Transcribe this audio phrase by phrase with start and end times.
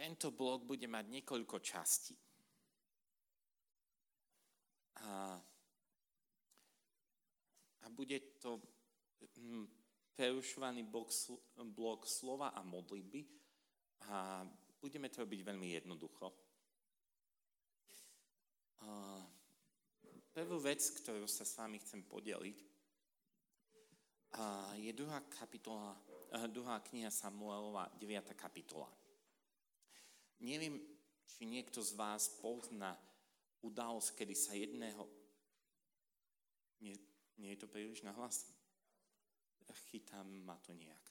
[0.00, 2.16] Tento blok bude mať niekoľko častí.
[5.04, 5.36] A,
[7.84, 8.64] a bude to
[9.36, 9.68] hm,
[10.16, 11.12] prerušovaný blok,
[11.76, 13.28] blok slova a modlitby
[14.08, 14.40] a
[14.80, 16.32] budeme to robiť veľmi jednoducho.
[18.80, 19.20] A,
[20.32, 22.58] prvú vec, ktorú sa s vami chcem podeliť,
[24.40, 25.92] a je druhá kapitola,
[26.48, 28.32] druhá kniha Samuelova, 9.
[28.32, 28.88] kapitola.
[30.40, 30.80] Neviem,
[31.28, 32.96] či niekto z vás pozná
[33.60, 35.04] udalosť, kedy sa jedného...
[36.80, 36.96] Nie,
[37.36, 38.48] nie je to príliš na hlas?
[39.92, 41.04] Chytám ma to nejak.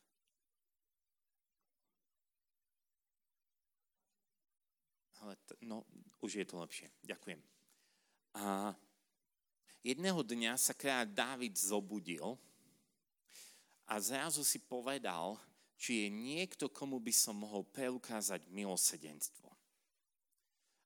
[5.19, 5.85] Ale t- no,
[6.25, 6.89] už je to lepšie.
[7.05, 7.39] Ďakujem.
[8.39, 8.73] A
[9.83, 12.39] jedného dňa sa kráľ Dávid zobudil
[13.85, 15.37] a zrazu si povedal,
[15.79, 19.47] či je niekto, komu by som mohol preukázať milosedenstvo.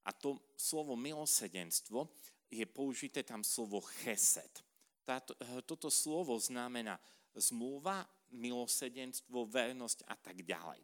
[0.05, 2.13] A to slovo milosedenstvo
[2.53, 4.61] je použité tam slovo chesed.
[5.02, 7.02] Táto, eh, toto slovo znamená
[7.33, 10.81] zmluva, milosedenstvo, vernosť a tak ďalej.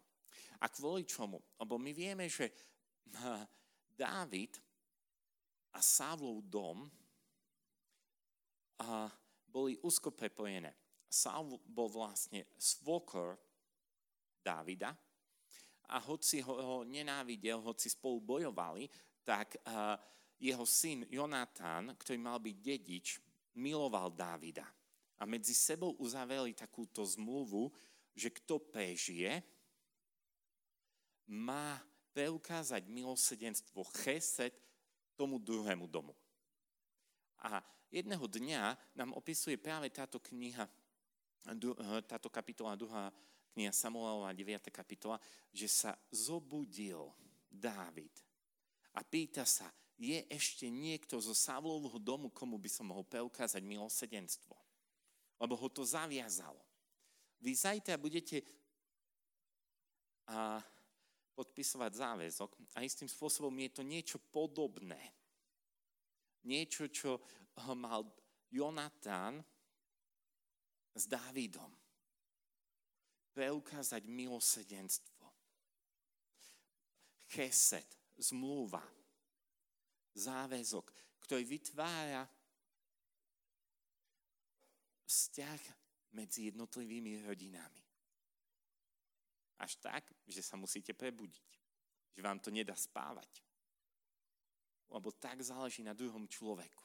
[0.60, 1.38] A kvôli čomu?
[1.62, 3.46] Lebo my vieme, že eh,
[3.94, 4.58] Dávid
[5.76, 6.90] a Sávlov dom
[8.80, 9.12] a
[9.50, 10.72] boli úzko prepojené.
[11.10, 13.36] Saul bol vlastne svokor
[14.40, 14.96] Dávida
[15.90, 18.86] a hoci ho, nenávidel, hoci spolu bojovali,
[19.26, 19.98] tak uh,
[20.38, 23.08] jeho syn Jonatán, ktorý mal byť dedič,
[23.58, 24.64] miloval Dávida.
[25.20, 27.74] A medzi sebou uzavreli takúto zmluvu,
[28.14, 29.44] že kto prežije,
[31.30, 31.78] má
[32.16, 34.56] preukázať milosedenstvo cheset
[35.14, 36.16] tomu druhému domu.
[37.44, 40.66] A jedného dňa nám opisuje práve táto kniha,
[42.08, 43.12] táto kapitola 2
[43.54, 44.70] kniha Samuelova 9.
[44.70, 45.18] kapitola,
[45.50, 47.10] že sa zobudil
[47.50, 48.14] Dávid
[48.94, 49.70] a pýta sa,
[50.00, 54.56] je ešte niekto zo Savlovho domu, komu by som mohol preukázať milosedenstvo?
[55.40, 56.64] Lebo ho to zaviazalo.
[57.40, 58.44] Vy zajtra budete
[60.28, 60.60] a,
[61.36, 65.00] podpisovať záväzok a istým spôsobom je to niečo podobné.
[66.44, 67.20] Niečo, čo
[67.76, 68.04] mal
[68.52, 69.40] Jonatán
[70.96, 71.79] s Dávidom
[73.40, 75.24] preukázať milosedenstvo.
[77.32, 77.88] Chesed,
[78.20, 78.84] zmluva,
[80.12, 80.92] záväzok,
[81.24, 82.28] ktorý vytvára
[85.08, 85.62] vzťah
[86.20, 87.80] medzi jednotlivými rodinami.
[89.64, 91.48] Až tak, že sa musíte prebudiť.
[92.20, 93.40] Že vám to nedá spávať.
[94.92, 96.84] Lebo tak záleží na druhom človeku.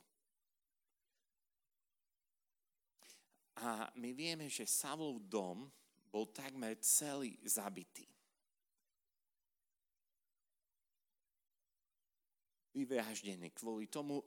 [3.59, 5.66] A my vieme, že Savlov dom
[6.14, 8.06] bol takmer celý zabitý.
[12.70, 14.22] Vyvraždený kvôli tomu,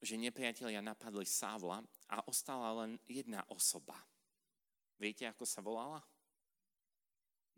[0.00, 4.00] že nepriatelia napadli Sávla a ostala len jedna osoba.
[4.96, 6.00] Viete, ako sa volala?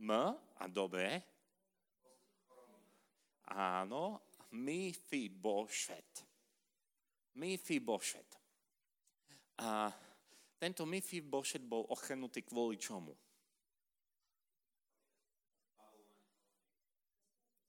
[0.03, 1.23] M a dobre.
[3.55, 4.19] Áno,
[4.51, 6.27] Mephibosheth.
[7.39, 8.35] Mephibosheth.
[9.63, 9.95] A
[10.59, 10.83] tento
[11.23, 13.15] Bošet bol ochrnutý kvôli čomu?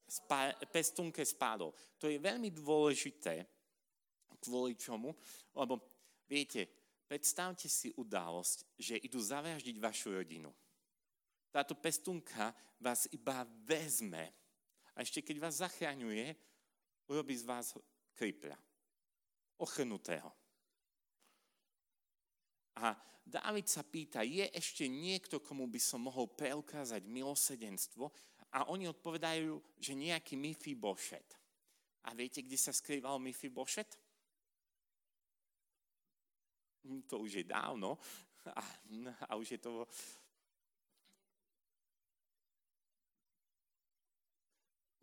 [0.09, 1.69] Spá, pestunke spádol.
[2.01, 3.45] To je veľmi dôležité,
[4.41, 5.13] kvôli čomu,
[5.53, 5.77] lebo
[6.25, 6.65] viete,
[7.05, 10.49] predstavte si udalosť, že idú zavraždiť vašu rodinu.
[11.51, 14.31] Táto pestunka vás iba vezme
[14.95, 16.33] a ešte keď vás zachraňuje,
[17.11, 17.75] urobí z vás
[18.15, 18.55] kripľa,
[19.59, 20.38] ochrnutého.
[22.79, 22.95] A
[23.29, 28.09] Dávid sa pýta, je ešte niekto, komu by som mohol preukázať milosedenstvo?
[28.49, 30.33] A oni odpovedajú, že nejaký
[30.73, 31.37] Bošet.
[32.09, 33.21] A viete, kde sa skrýval
[33.53, 33.93] Bošet?
[36.89, 38.01] Hm, to už je dávno.
[38.49, 38.65] A,
[39.29, 39.85] a už je to...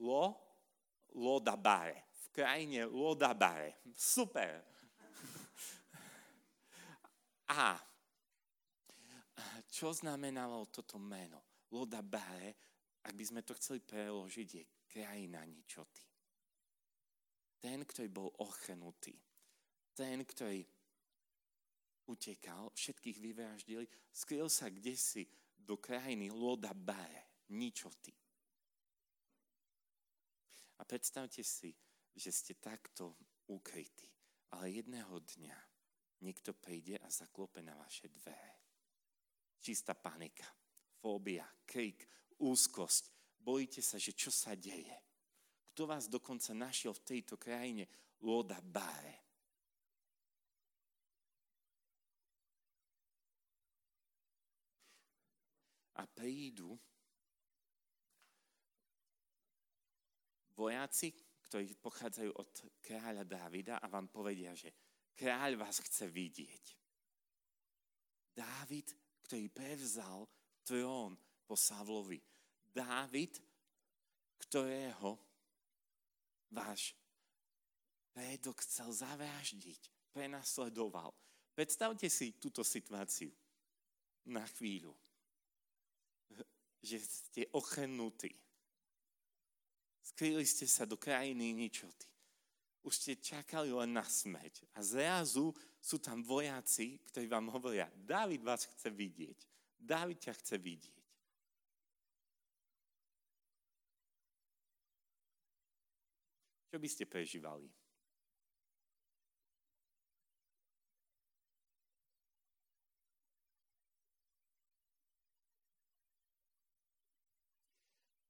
[0.02, 0.34] Lo,
[1.14, 2.10] Lodabare.
[2.26, 3.78] V krajine Lodabare.
[3.94, 4.66] Super.
[7.46, 7.78] A
[9.70, 11.66] čo znamenalo toto meno?
[11.70, 12.54] Loda Bale,
[13.06, 16.02] ak by sme to chceli preložiť, je krajina ničoty.
[17.60, 19.14] Ten, ktorý bol ochrnutý.
[19.94, 20.62] Ten, ktorý
[22.06, 25.26] utekal, všetkých vyvraždili, skryl sa kde si
[25.58, 28.14] do krajiny Loda Bale, ničoty.
[30.78, 31.74] A predstavte si,
[32.14, 33.16] že ste takto
[33.50, 34.08] ukrytí,
[34.54, 35.75] ale jedného dňa
[36.20, 38.56] niekto príde a zaklope na vaše dvere.
[39.60, 40.46] Čistá panika,
[41.02, 42.06] fóbia, krik,
[42.40, 43.04] úzkosť,
[43.40, 44.94] bojíte sa, že čo sa deje.
[45.72, 47.84] Kto vás dokonca našiel v tejto krajine
[48.24, 49.24] Loda Bare.
[55.96, 56.76] A prídu
[60.56, 61.12] vojaci,
[61.44, 64.72] ktorí pochádzajú od kráľa Dávida a vám povedia, že
[65.16, 66.64] kráľ vás chce vidieť.
[68.36, 68.92] Dávid,
[69.24, 70.28] ktorý prevzal
[70.60, 71.16] trón
[71.48, 72.20] po Savlovi.
[72.68, 73.40] Dávid,
[74.36, 75.16] ktorého
[76.52, 76.92] váš
[78.12, 81.16] predok chcel zavraždiť, prenasledoval.
[81.56, 83.32] Predstavte si túto situáciu
[84.28, 84.92] na chvíľu,
[86.84, 88.36] že ste ochrnutí.
[90.04, 92.15] Skrýli ste sa do krajiny ničoty.
[92.86, 94.70] Už ste čakali len na smrť.
[94.78, 95.50] A zrazu
[95.82, 99.38] sú tam vojaci, ktorí vám hovoria, Dávid vás chce vidieť.
[99.74, 100.94] Dávid ťa chce vidieť.
[106.70, 107.66] Čo by ste prežívali?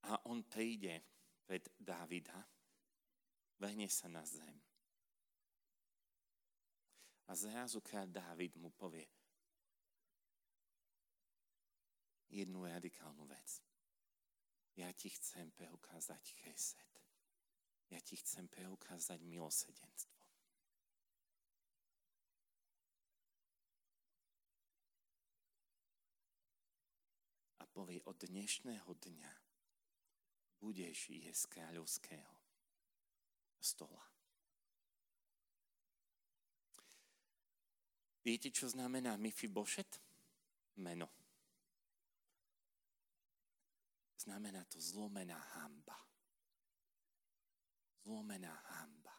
[0.06, 1.02] A on príde
[1.44, 2.55] pred Dávida,
[3.58, 4.56] vehne sa na zem.
[7.26, 9.08] A zrazu kráľ Dávid mu povie
[12.30, 13.64] jednu radikálnu vec.
[14.76, 16.92] Ja ti chcem preukázať cheset.
[17.88, 20.20] Ja ti chcem preukázať milosedenstvo.
[27.58, 29.32] A povie, od dnešného dňa
[30.60, 32.35] budeš jesť kráľovského
[33.66, 34.06] stola.
[38.22, 39.18] Viete, čo znamená
[39.50, 40.02] Bošet?
[40.78, 41.10] Meno.
[44.18, 45.98] Znamená to zlomená hamba.
[48.02, 49.14] Zlomená hamba.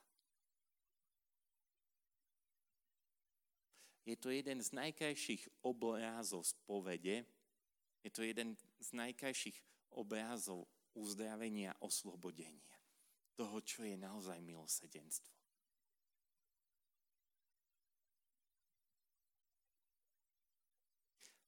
[4.07, 7.15] Je to jeden z najkrajších obrázov z povede.
[8.03, 9.59] Je to jeden z najkrajších
[9.91, 12.76] obrázov uzdravenia, oslobodenia.
[13.37, 15.29] Toho, čo je naozaj milosedenstvo.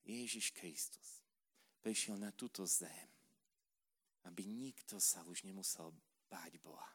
[0.05, 1.21] Ježiš Kristus
[1.81, 3.09] prišiel na túto zem,
[4.25, 5.93] aby nikto sa už nemusel
[6.29, 6.93] báť Boha.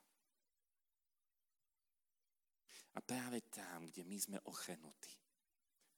[2.95, 5.19] A práve tam, kde my sme ochenutí,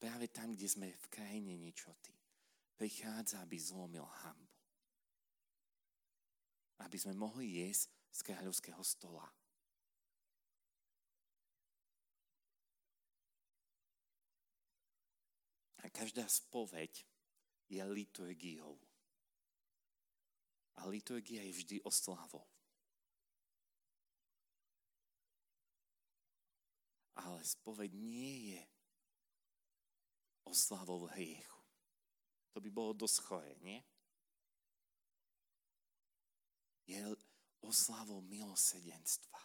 [0.00, 2.16] práve tam, kde sme v krajine ničoty,
[2.76, 4.56] prichádza, aby zlomil hambu
[6.84, 9.28] aby sme mohli jesť z kráľovského stola.
[15.84, 17.04] A každá spoveď
[17.68, 18.80] je liturgiou.
[20.80, 22.48] A liturgia je vždy oslavou.
[27.16, 28.62] Ale spoveď nie je
[30.48, 31.60] oslavou hriechu.
[32.56, 33.80] To by bolo dosť chore, nie?
[36.86, 37.16] je
[37.66, 39.38] oslavou milosedenstva.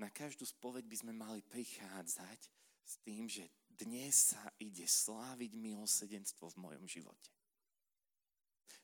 [0.00, 2.40] Na každú spoveď by sme mali prichádzať
[2.84, 7.32] s tým, že dnes sa ide sláviť milosedenstvo v mojom živote.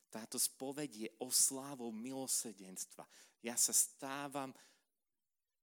[0.09, 3.05] Táto spoveď je oslávou milosedenstva.
[3.41, 4.53] Ja sa stávam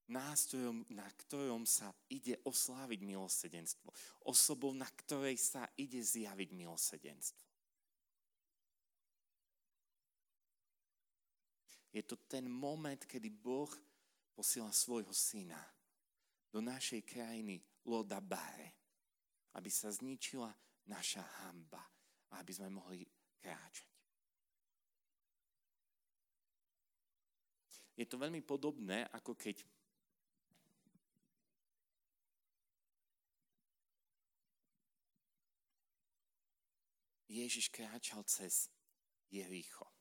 [0.04, 3.88] nástrojom, na ktorom sa ide osláviť milosedenstvo.
[4.28, 7.43] Osobou, na ktorej sa ide zjaviť milosedenstvo.
[11.94, 13.70] Je to ten moment, kedy Boh
[14.34, 15.62] posiela svojho syna
[16.50, 18.74] do našej krajiny Loda Bare,
[19.54, 20.50] aby sa zničila
[20.90, 21.86] naša hamba
[22.34, 23.06] a aby sme mohli
[23.38, 23.94] kráčať.
[27.94, 29.62] Je to veľmi podobné, ako keď
[37.30, 38.66] Ježiš kráčal cez
[39.30, 39.93] Jericho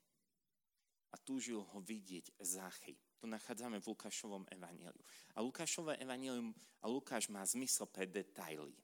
[1.23, 2.99] túžil ho vidieť Zachy.
[3.23, 5.03] To nachádzame v Lukášovom evaníliu.
[5.35, 6.51] A Lukášové evanílium
[6.83, 8.75] a Lukáš má zmysel pre detaily.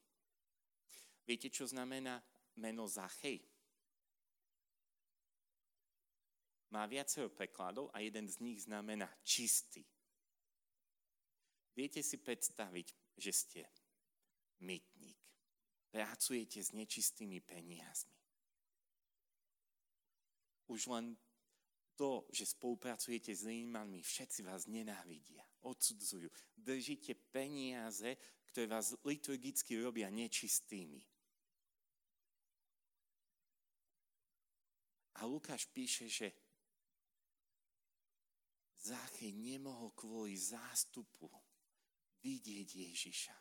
[1.28, 2.24] Viete, čo znamená
[2.56, 3.44] meno Zachej?
[6.72, 9.84] Má viacero prekladov a jeden z nich znamená čistý.
[11.76, 12.88] Viete si predstaviť,
[13.20, 13.62] že ste
[14.64, 15.18] mytník.
[15.90, 18.20] Pracujete s nečistými peniazmi.
[20.70, 21.18] Už len
[22.00, 26.32] to, že spolupracujete s Rímanmi, všetci vás nenávidia, odsudzujú.
[26.56, 28.16] Držíte peniaze,
[28.48, 31.04] ktoré vás liturgicky robia nečistými.
[35.20, 36.32] A Lukáš píše, že
[38.80, 41.28] Záchej nemohol kvôli zástupu
[42.24, 43.36] vidieť Ježiša.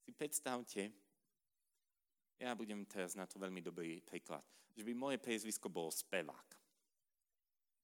[0.00, 0.88] Si predstavte,
[2.40, 4.40] ja budem teraz na to veľmi dobrý príklad,
[4.72, 6.67] že by moje priezvisko bolo spevák.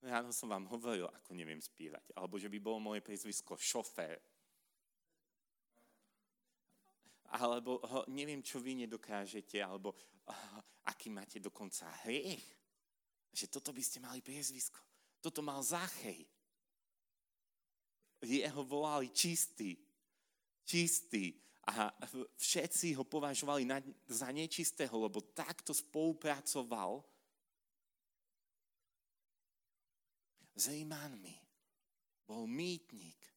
[0.04, 2.12] Ráno som vám hovoril, ako neviem spívať.
[2.12, 4.20] Alebo že by bolo moje priezvisko šofér.
[7.40, 12.44] Alebo ho, neviem, čo vy nedokážete, alebo uh, aký máte dokonca hriech.
[13.32, 14.76] Že toto by ste mali priezvisko.
[15.24, 16.20] Toto mal Zachej.
[18.20, 19.72] Jeho volali čistý.
[20.68, 21.32] Čistý.
[21.64, 21.88] A
[22.36, 23.64] všetci ho považovali
[24.04, 27.00] za nečistého, lebo takto spolupracoval
[30.54, 31.34] s Rímanmi.
[32.24, 33.34] Bol mýtnik.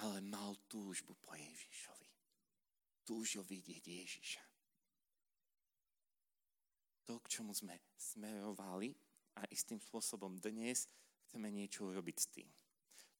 [0.00, 2.08] ale mal túžbu po Ježišovi.
[3.04, 4.44] Túžil vidieť Ježiša.
[7.04, 8.96] To, k čomu sme smerovali
[9.36, 10.88] a istým spôsobom dnes
[11.26, 12.48] chceme niečo urobiť s tým.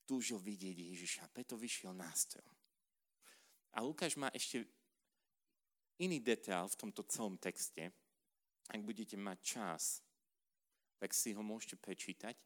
[0.09, 2.49] Túžil vidieť Ježiša, preto vyšiel nástroj.
[3.77, 4.67] A Lukáš má ešte
[6.01, 7.93] iný detail v tomto celom texte.
[8.71, 10.01] Ak budete mať čas,
[10.97, 12.37] tak si ho môžete prečítať.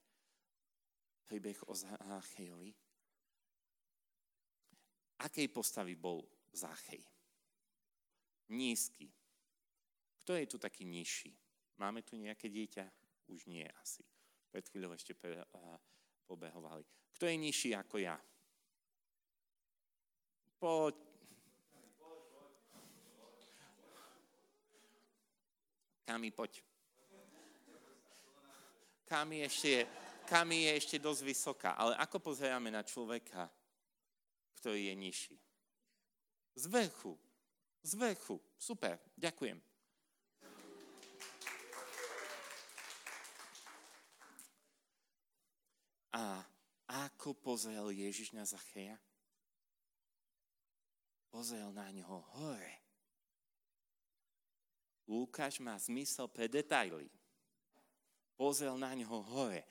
[1.25, 2.75] Príbeh o Záchejovi
[5.25, 6.21] akej postavy bol
[6.53, 7.01] Záchej?
[8.53, 9.09] Nízky.
[10.25, 11.33] Kto je tu taký nižší?
[11.81, 12.85] Máme tu nejaké dieťa?
[13.33, 14.05] Už nie asi.
[14.53, 15.79] Pred chvíľou ešte pre, uh,
[16.29, 16.85] pobehovali.
[17.17, 18.17] Kto je nižší ako ja?
[20.61, 21.14] Poď.
[26.05, 26.61] Kami, poď.
[29.09, 29.89] Kami ešte,
[30.29, 31.71] Kami je ešte dosť vysoká.
[31.77, 33.49] Ale ako pozeráme na človeka,
[34.61, 35.37] ktorý je nižší.
[36.55, 37.17] Z vrchu.
[37.85, 38.37] Z vrchu.
[38.57, 39.61] Super, ďakujem.
[46.15, 46.45] A
[47.09, 48.95] ako pozrel Ježiš na Zacheja?
[51.33, 52.84] Pozrel na ňoho hore.
[55.05, 57.09] Lukáš má zmysel pre detaily.
[58.35, 59.63] Pozrel na ňoho hore.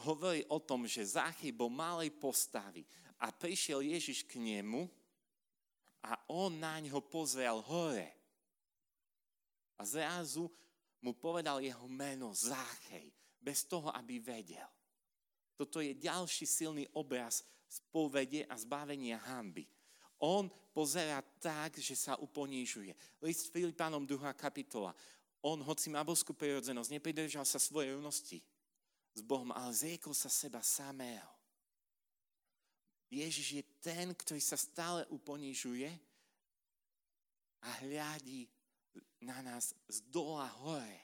[0.00, 2.86] Hovorí o tom, že Zachy bol malej postavy
[3.20, 4.88] a prišiel Ježiš k nemu
[6.00, 8.08] a on na ňo pozrel hore.
[9.76, 10.48] A zrazu
[11.00, 14.68] mu povedal jeho meno Záchej, bez toho, aby vedel.
[15.56, 19.64] Toto je ďalší silný obraz spovede a zbavenia hamby.
[20.20, 22.92] On pozera tak, že sa uponížuje.
[23.24, 24.20] List Filipanom 2.
[24.36, 24.92] kapitola.
[25.40, 28.44] On, hoci má boskú prirodzenosť, nepridržal sa svojej rovnosti
[29.16, 31.32] s Bohom, ale zriekol sa seba samého.
[33.10, 35.90] Ježiš je ten, ktorý sa stále uponižuje
[37.64, 38.46] a hľadí
[39.24, 41.00] na nás z dola hore.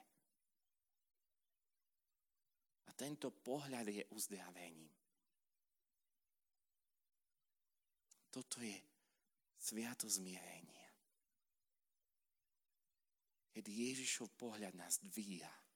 [2.86, 4.92] A tento pohľad je uzdravením.
[8.30, 8.76] Toto je
[9.66, 10.86] sviato zmierenia.
[13.50, 15.66] Kedy Ježišov pohľad nás dvíha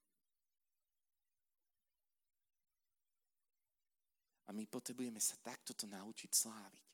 [4.51, 6.87] A my potrebujeme sa takto to naučiť sláviť.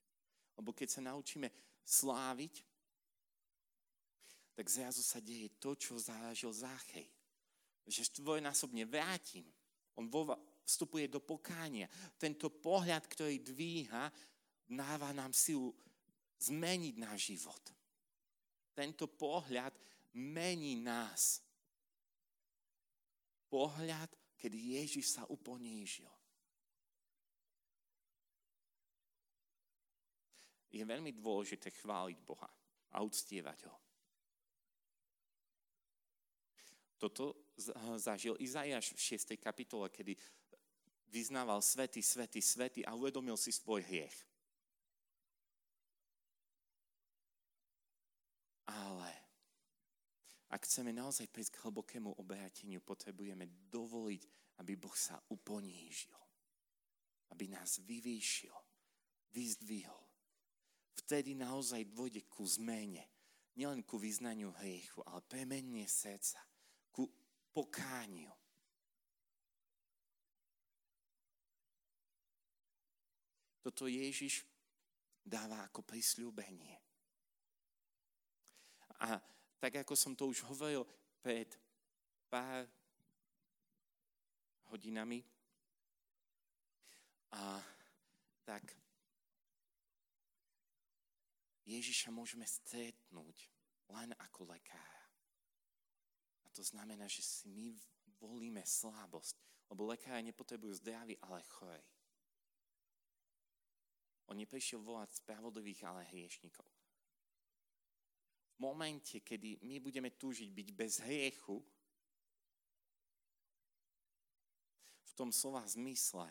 [0.61, 1.49] Lebo keď sa naučíme
[1.89, 2.61] sláviť,
[4.53, 7.09] tak zrazu sa deje to, čo zážil Záchej.
[7.89, 9.49] Že dvojnásobne vrátim.
[9.97, 10.05] On
[10.69, 11.89] vstupuje do pokánia.
[12.21, 14.13] Tento pohľad, ktorý dvíha,
[14.69, 15.73] dáva nám silu
[16.41, 17.63] zmeniť náš život.
[18.77, 19.73] Tento pohľad
[20.17, 21.41] mení nás.
[23.49, 26.11] Pohľad, kedy Ježiš sa uponížil.
[30.77, 32.49] je veľmi dôležité chváliť Boha
[32.93, 33.77] a uctievať ho.
[36.97, 37.53] Toto
[38.01, 39.37] zažil Izajaš v 6.
[39.37, 40.17] kapitole, kedy
[41.13, 44.17] vyznával svety, svety, svety a uvedomil si svoj hriech.
[48.77, 49.11] Ale
[50.53, 54.23] ak chceme naozaj prísť k hlbokému obráteniu, potrebujeme dovoliť,
[54.61, 56.17] aby Boh sa uponížil.
[57.33, 58.55] Aby nás vyvýšil,
[59.33, 60.07] vyzdvihol
[61.07, 63.05] vtedy naozaj dôjde ku zmene.
[63.57, 66.41] Nielen ku vyznaniu hriechu, ale premenie srdca,
[66.93, 67.09] ku
[67.53, 68.33] pokániu.
[73.65, 74.45] Toto Ježiš
[75.25, 76.86] dáva ako prisľúbenie.
[79.01, 79.21] A
[79.61, 80.87] tak ako som to už hovoril
[81.21, 81.51] pred
[82.31, 82.65] pár
[84.73, 85.23] hodinami,
[87.37, 87.61] a
[88.47, 88.63] tak
[91.67, 93.51] Ježiša môžeme stretnúť
[93.91, 95.05] len ako lekára.
[96.47, 97.75] A to znamená, že si my
[98.23, 99.35] volíme slabosť,
[99.69, 101.85] lebo lekári nepotrebujú zdravý, ale chorej.
[104.31, 106.67] On neprišiel volať spravodlivých, ale hriešnikov.
[108.57, 111.61] Momente, kedy my budeme túžiť byť bez hriechu,
[115.05, 116.29] v tom slova zmysle,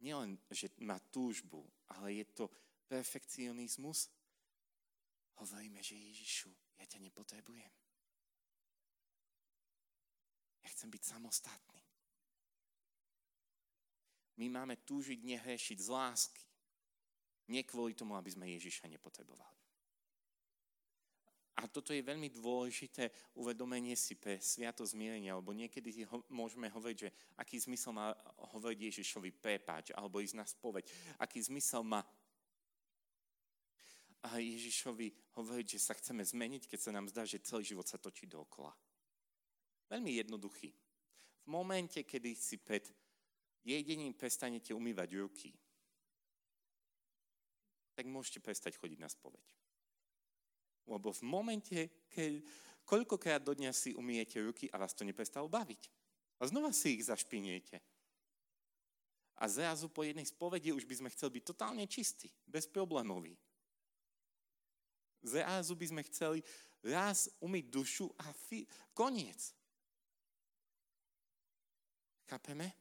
[0.00, 1.64] nielen, že má túžbu,
[1.96, 2.44] ale je to
[2.88, 4.08] perfekcionizmus,
[5.40, 7.72] hovoríme, že Ježišu, ja ťa nepotrebujem.
[10.64, 11.82] Ja chcem byť samostatný.
[14.36, 16.44] My máme túžiť nehrešiť z lásky.
[17.48, 19.65] Nie kvôli tomu, aby sme Ježiša nepotrebovali.
[21.56, 26.96] A toto je veľmi dôležité uvedomenie si pre sviato zmierenia, alebo niekedy ho, môžeme hovoriť,
[27.00, 27.08] že
[27.40, 28.12] aký zmysel má
[28.52, 30.84] hovoriť Ježišovi prepáč, alebo ísť na spoveď.
[31.16, 32.04] Aký zmysel má
[34.26, 37.94] a Ježišovi hovoriť, že sa chceme zmeniť, keď sa nám zdá, že celý život sa
[37.94, 38.74] točí dookola.
[39.86, 40.74] Veľmi jednoduchý.
[41.46, 42.82] V momente, kedy si pred
[43.62, 45.54] jedením prestanete umývať ruky,
[47.94, 49.46] tak môžete prestať chodiť na spoveď.
[50.86, 52.42] Lebo v momente, keď
[52.86, 55.90] koľkokrát do dňa si umiete ruky a vás to neprestalo baviť.
[56.38, 57.82] A znova si ich zašpiniete.
[59.36, 63.36] A zrazu po jednej spovedi už by sme chceli byť totálne čistí, bezproblémový.
[65.20, 66.40] Zrazu by sme chceli
[66.86, 68.64] raz umyť dušu a fi-
[68.94, 69.52] koniec.
[72.30, 72.72] Chápeme?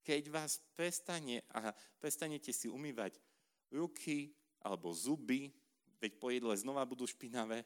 [0.00, 1.68] Keď vás prestane a
[2.00, 3.20] prestanete si umývať
[3.72, 4.32] ruky
[4.62, 5.52] alebo zuby,
[6.00, 7.64] veď po jedle znova budú špinavé,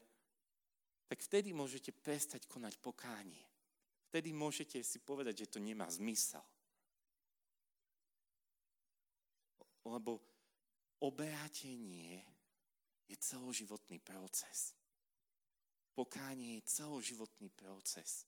[1.06, 3.44] tak vtedy môžete prestať konať pokánie.
[4.08, 6.44] Vtedy môžete si povedať, že to nemá zmysel.
[9.84, 10.20] Lebo
[11.00, 12.24] obrátenie
[13.08, 14.72] je celoživotný proces.
[15.92, 18.24] Pokánie je celoživotný proces.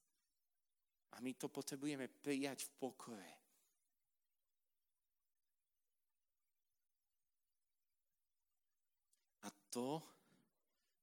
[1.16, 3.32] A my to potrebujeme prijať v pokoje.
[9.74, 9.98] To,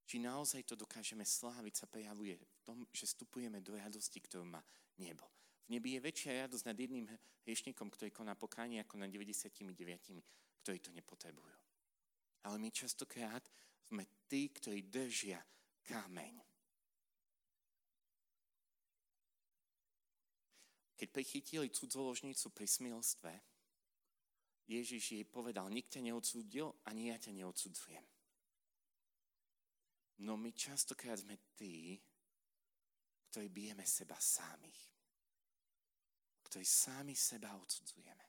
[0.08, 4.64] či naozaj to dokážeme sláviť, sa prejavuje v tom, že vstupujeme do radosti, ktorú má
[4.96, 5.28] nebo.
[5.68, 7.06] V nebi je väčšia radosť nad jedným
[7.44, 9.76] hriešnikom, ktorý koná pokánie, ako nad 99,
[10.64, 11.60] ktorí to nepotrebujú.
[12.42, 13.44] Ale my častokrát
[13.86, 15.38] sme tí, ktorí držia
[15.86, 16.34] kameň.
[20.98, 23.32] Keď prichytili cudzoložnicu pri smilstve,
[24.70, 28.06] Ježiš jej povedal, nik ťa neodsúdil, ani ja ťa neodsudzujem.
[30.18, 31.96] No my častokrát sme tí,
[33.32, 34.92] ktorí bijeme seba samých.
[36.44, 38.26] Ktorí sami seba odsudzujeme.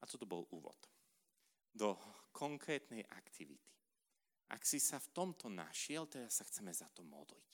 [0.00, 0.76] A toto bol úvod
[1.72, 1.96] do
[2.32, 3.72] konkrétnej aktivity.
[4.52, 7.50] Ak si sa v tomto našiel, teraz sa chceme za to modliť.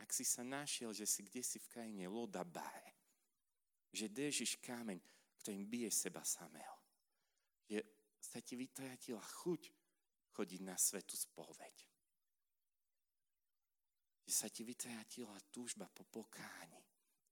[0.00, 3.01] Ak si sa našiel, že si kde si v krajine Lodabae,
[3.92, 4.96] že držíš kameň,
[5.44, 6.76] ktorým bije seba samého.
[7.68, 7.84] Že
[8.16, 9.62] sa ti vytratila chuť
[10.32, 11.76] chodiť na svetu spoveď.
[14.24, 16.80] Že sa ti vytratila túžba po pokáni,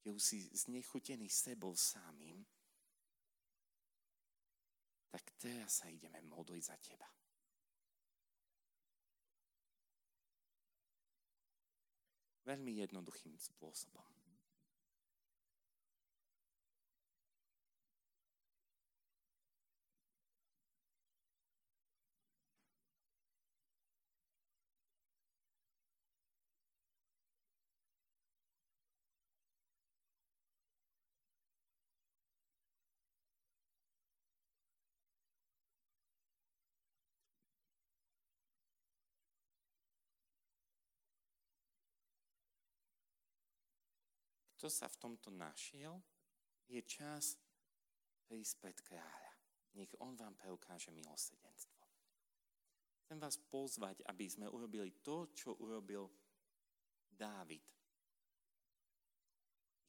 [0.05, 2.45] že už si znechutený sebou samým,
[5.11, 7.09] tak teraz sa ideme modliť za teba.
[12.47, 14.10] Veľmi jednoduchým spôsobom.
[44.61, 45.97] Kto sa v tomto našiel,
[46.69, 47.41] je čas
[48.29, 49.33] prísť pred kráľa.
[49.81, 51.81] Nech on vám preukáže milosrdenstvo.
[53.01, 56.13] Chcem vás pozvať, aby sme urobili to, čo urobil
[57.09, 57.65] Dávid.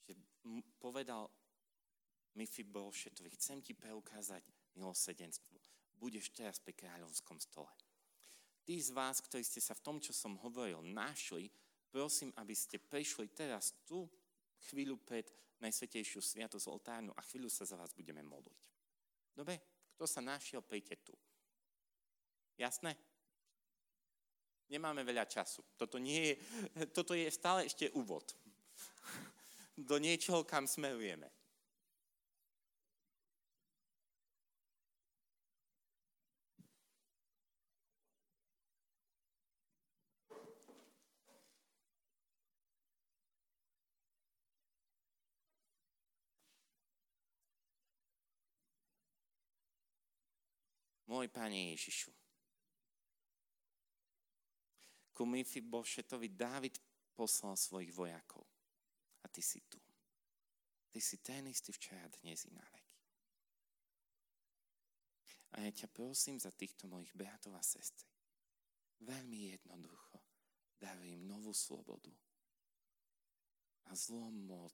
[0.08, 0.16] Že
[0.80, 1.28] povedal
[2.40, 4.40] Mephiboshetovi, chcem ti preukázať
[4.80, 5.52] milosrdenstvo.
[6.00, 7.76] Budeš teraz pri kráľovskom stole.
[8.64, 11.52] Tí z vás, ktorí ste sa v tom, čo som hovoril, našli,
[11.92, 14.08] prosím, aby ste prišli teraz tu
[14.70, 15.28] chvíľu pred
[15.62, 18.62] Najsvetejšiu sviatosť oltárnu a chvíľu sa za vás budeme modliť.
[19.38, 19.62] Dobre?
[19.94, 21.14] Kto sa našiel, príďte tu.
[22.58, 22.98] Jasné?
[24.74, 25.62] Nemáme veľa času.
[25.78, 26.34] Toto, nie je,
[26.98, 28.34] toto je stále ešte úvod
[29.90, 31.30] do niečoho, kam smerujeme.
[51.22, 52.10] Môj Pane Ježišu,
[55.14, 55.22] ku
[55.70, 56.82] Bošetovi Dávid
[57.14, 58.42] poslal svojich vojakov.
[59.22, 59.78] A ty si tu.
[60.90, 62.98] Ty si ten istý včera, dnes i na veky.
[65.54, 68.10] A ja ťa prosím za týchto mojich bratov a sestry.
[69.06, 70.18] Veľmi jednoducho
[70.82, 72.10] daruj im novú slobodu
[73.86, 74.74] a zlom moc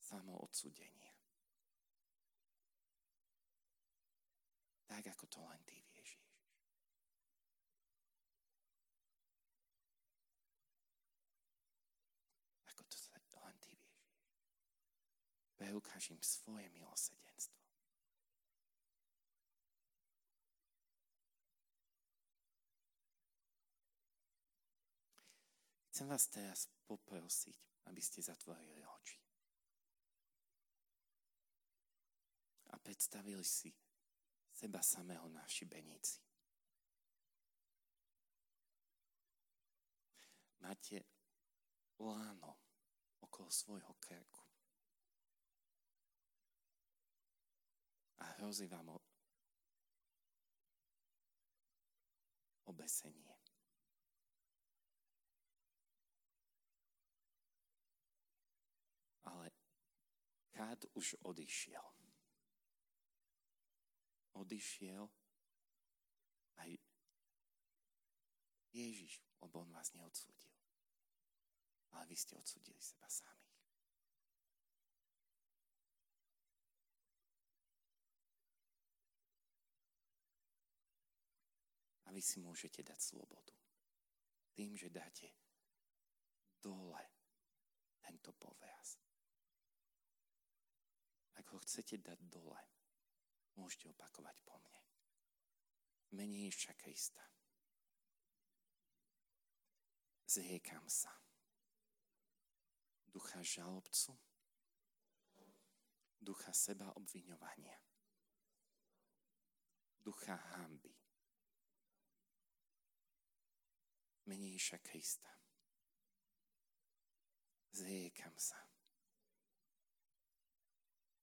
[0.00, 1.05] samoodsudenia.
[4.86, 6.18] Tak, ako to len ty vieš.
[12.70, 12.82] Ako
[13.30, 14.02] to len ty vieš.
[15.56, 17.66] Preukáž svoje milosedenstvo.
[25.96, 29.16] Chcem vás teraz poprosiť, aby ste zatvorili oči.
[32.68, 33.72] A predstavili si
[34.56, 36.24] seba samého na šibeníci.
[40.64, 41.04] Máte
[42.00, 42.56] láno
[43.20, 44.40] okolo svojho krku.
[48.18, 48.96] A hrozí vám
[52.64, 53.36] obesenie.
[59.22, 59.52] Ale
[60.50, 61.95] kád už odišiel
[64.36, 65.08] odišiel
[66.60, 66.70] aj
[68.76, 70.52] Ježiš, lebo on vás neodsúdil.
[71.96, 73.56] Ale vy ste odsúdili seba samých.
[82.06, 83.56] A vy si môžete dať slobodu.
[84.52, 85.32] Tým, že dáte
[86.60, 87.04] dole
[88.00, 89.00] tento povraz.
[91.36, 92.60] Ak ho chcete dať dole,
[93.56, 94.80] môžete opakovať po mne.
[96.12, 97.24] Menej Krista.
[100.26, 101.10] Zriekam sa
[103.08, 104.12] ducha žalobcu,
[106.20, 107.78] ducha seba obviňovania,
[110.04, 110.92] ducha hamby.
[114.26, 115.30] Menej Krista.
[117.72, 118.56] Zriekam sa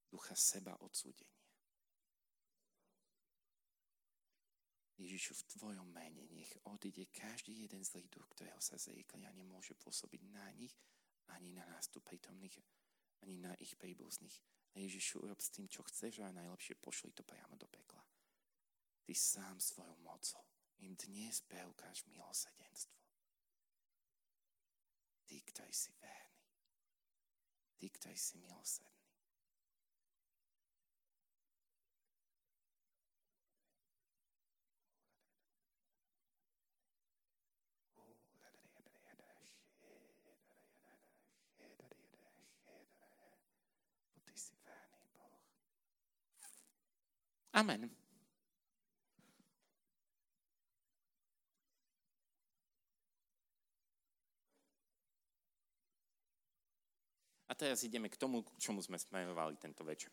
[0.10, 1.33] ducha seba odsúdenia
[5.04, 9.76] Ježišu, v Tvojom mene nech odíde každý jeden zlý duch, ktorého sa zriekli a nemôže
[9.76, 10.72] pôsobiť na nich,
[11.36, 12.56] ani na nás tu prítomných,
[13.28, 14.40] ani na ich príbuzných.
[14.74, 18.00] A Ježišu, urob s tým, čo chceš a najlepšie pošli to priamo do pekla.
[19.04, 20.48] Ty sám svojou mocou
[20.80, 22.96] im dnes preukáž milosedenstvo.
[25.28, 26.48] Ty, ktorý si verný.
[27.76, 29.03] Ty, ktorý si milosrdný.
[47.54, 47.90] Amen.
[57.48, 60.10] A teraz ideme k tomu, k čomu sme smerovali tento večer.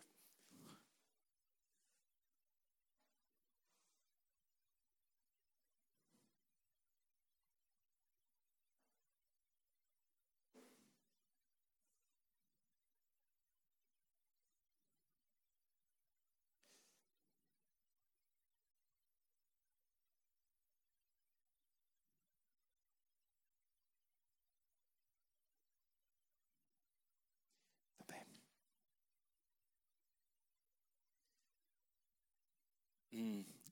[33.10, 33.10] Mm,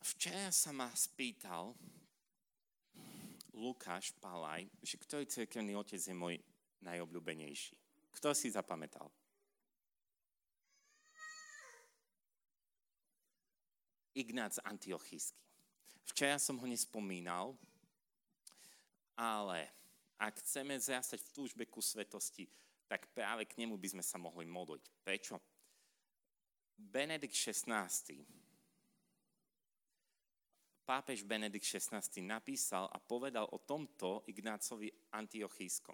[0.03, 1.75] včera sa ma spýtal
[3.59, 6.39] Lukáš Palaj, že ktorý cirkevný otec je môj
[6.83, 7.75] najobľúbenejší.
[8.15, 9.11] Kto si zapamätal?
[14.15, 15.39] Ignác Antiochísky.
[16.07, 17.55] Včera som ho nespomínal,
[19.15, 19.71] ale
[20.19, 22.51] ak chceme zrastať v túžbe ku svetosti,
[22.91, 24.85] tak práve k nemu by sme sa mohli modliť.
[25.07, 25.39] Prečo?
[26.75, 27.91] Benedikt XVI
[30.89, 35.93] pápež Benedikt XVI napísal a povedal o tomto Ignácovi Antiochískom.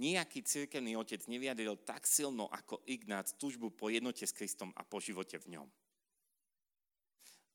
[0.00, 4.96] Nijaký cirkevný otec nevyjadril tak silno ako Ignác túžbu po jednote s Kristom a po
[4.96, 5.68] živote v ňom.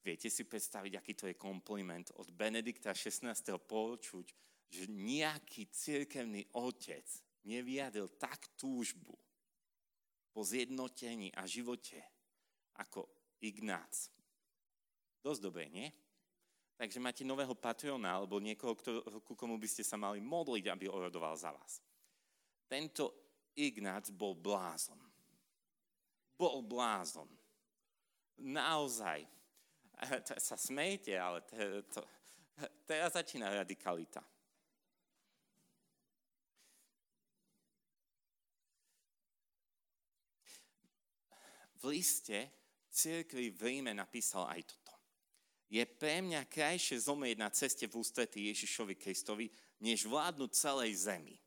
[0.05, 3.33] Viete si predstaviť, aký to je kompliment od Benedikta XVI.
[3.59, 4.25] počuť,
[4.69, 7.03] že nejaký cirkevný otec
[7.49, 9.17] nevyjadril tak túžbu
[10.31, 11.99] po zjednotení a živote
[12.79, 13.09] ako
[13.43, 14.13] Ignác.
[15.19, 15.91] Dosť dobre, nie?
[16.79, 18.71] Takže máte nového patrona alebo niekoho,
[19.27, 21.83] ku komu by ste sa mali modliť, aby orodoval za vás.
[22.71, 23.11] Tento
[23.59, 24.95] Ignác bol blázon.
[26.39, 27.27] Bol blázon.
[28.39, 29.27] Naozaj.
[30.39, 31.99] Sa smejte, ale to, to,
[32.87, 34.23] teraz začína radikalita.
[41.83, 42.47] V liste
[42.87, 44.78] církvy v Ríme napísal aj toto.
[45.69, 51.37] Je pre mňa krajšie zomrieť na ceste v ústretí Ježišovi Kristovi, než vládnuť celej zemi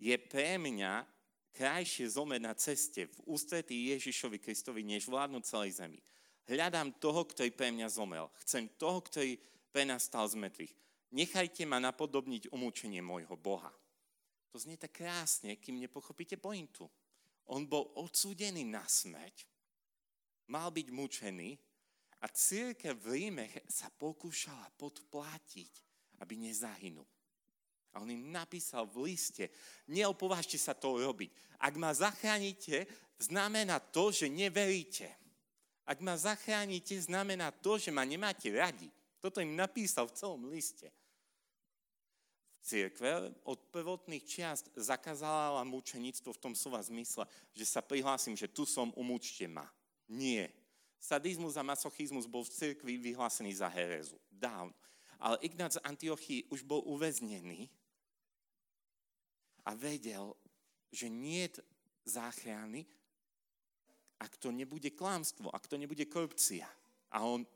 [0.00, 1.04] je pre mňa
[1.52, 6.00] krajšie zomrieť na ceste v ústretí Ježišovi Kristovi, než vládnuť celej zemi.
[6.48, 8.32] Hľadám toho, ktorý pre mňa zomrel.
[8.42, 9.36] Chcem toho, ktorý
[9.70, 10.72] pre nás stal z mŕtvych.
[11.12, 13.70] Nechajte ma napodobniť umúčenie môjho Boha.
[14.50, 16.88] To znie tak krásne, kým nepochopíte pointu.
[17.46, 19.46] On bol odsúdený na smrť,
[20.50, 21.54] mal byť mučený
[22.20, 25.72] a církev v Ríme sa pokúšala podplatiť,
[26.20, 27.08] aby nezahynul.
[27.90, 29.50] A on im napísal v liste,
[29.90, 31.32] neopovážte sa to robiť.
[31.58, 32.86] Ak ma zachránite,
[33.18, 35.10] znamená to, že neveríte.
[35.82, 38.86] Ak ma zachránite, znamená to, že ma nemáte radi.
[39.18, 40.86] Toto im napísal v celom liste.
[42.60, 47.24] Církve od prvotných čiast zakázala mučenictvo v tom slova zmysle,
[47.56, 49.66] že sa prihlásim, že tu som, umúčte ma.
[50.06, 50.52] Nie.
[51.00, 54.20] Sadizmus a masochizmus bol v cirkvi vyhlásený za herezu.
[54.28, 54.76] Dávno.
[55.16, 57.72] Ale Ignác Antiochii už bol uväznený
[59.64, 60.36] a vedel,
[60.92, 61.64] že nie je
[62.04, 62.84] záchrany,
[64.20, 66.68] ak to nebude klámstvo, ak to nebude korupcia.
[67.12, 67.48] A on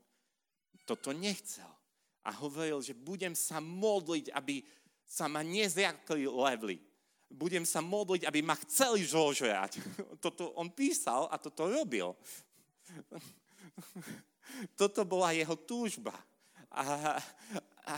[0.88, 1.68] toto nechcel.
[2.24, 4.64] A hovoril, že budem sa modliť, aby
[5.04, 6.80] sa ma nezjakli levly.
[7.28, 9.76] Budem sa modliť, aby ma chceli žožrať.
[10.24, 12.14] Toto on písal a toto robil.
[14.80, 16.14] Toto bola jeho túžba.
[16.74, 17.16] A,
[17.86, 17.94] a,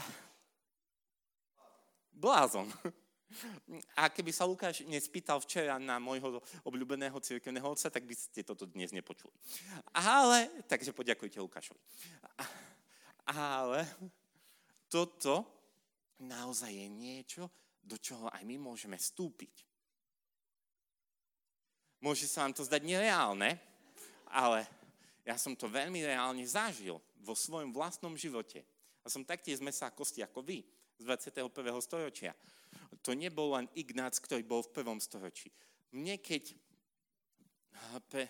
[2.13, 2.69] blázon.
[3.99, 8.63] A keby sa Lukáš nespýtal včera na môjho obľúbeného cirkevného otca, tak by ste toto
[8.63, 9.35] dnes nepočuli.
[9.91, 11.81] Ale, takže poďakujte Lukášovi.
[13.27, 13.83] Ale
[14.87, 15.43] toto
[16.23, 17.43] naozaj je niečo,
[17.83, 19.67] do čoho aj my môžeme vstúpiť.
[21.99, 23.59] Môže sa vám to zdať nereálne,
[24.31, 24.67] ale
[25.27, 28.63] ja som to veľmi reálne zažil vo svojom vlastnom živote.
[29.03, 30.63] A som taktiež z mesa a kosti ako vy
[30.99, 31.51] z 21.
[31.83, 32.31] storočia.
[33.03, 35.51] To nebol len Ignác, ktorý bol v prvom storočí.
[35.95, 36.55] Mne keď
[38.11, 38.27] pe,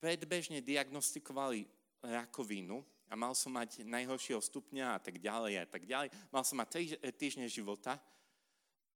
[0.00, 1.68] predbežne diagnostikovali
[2.00, 2.80] rakovinu
[3.10, 6.96] a mal som mať najhoršieho stupňa a tak ďalej a tak ďalej, mal som mať
[7.00, 7.98] 3 týždne života,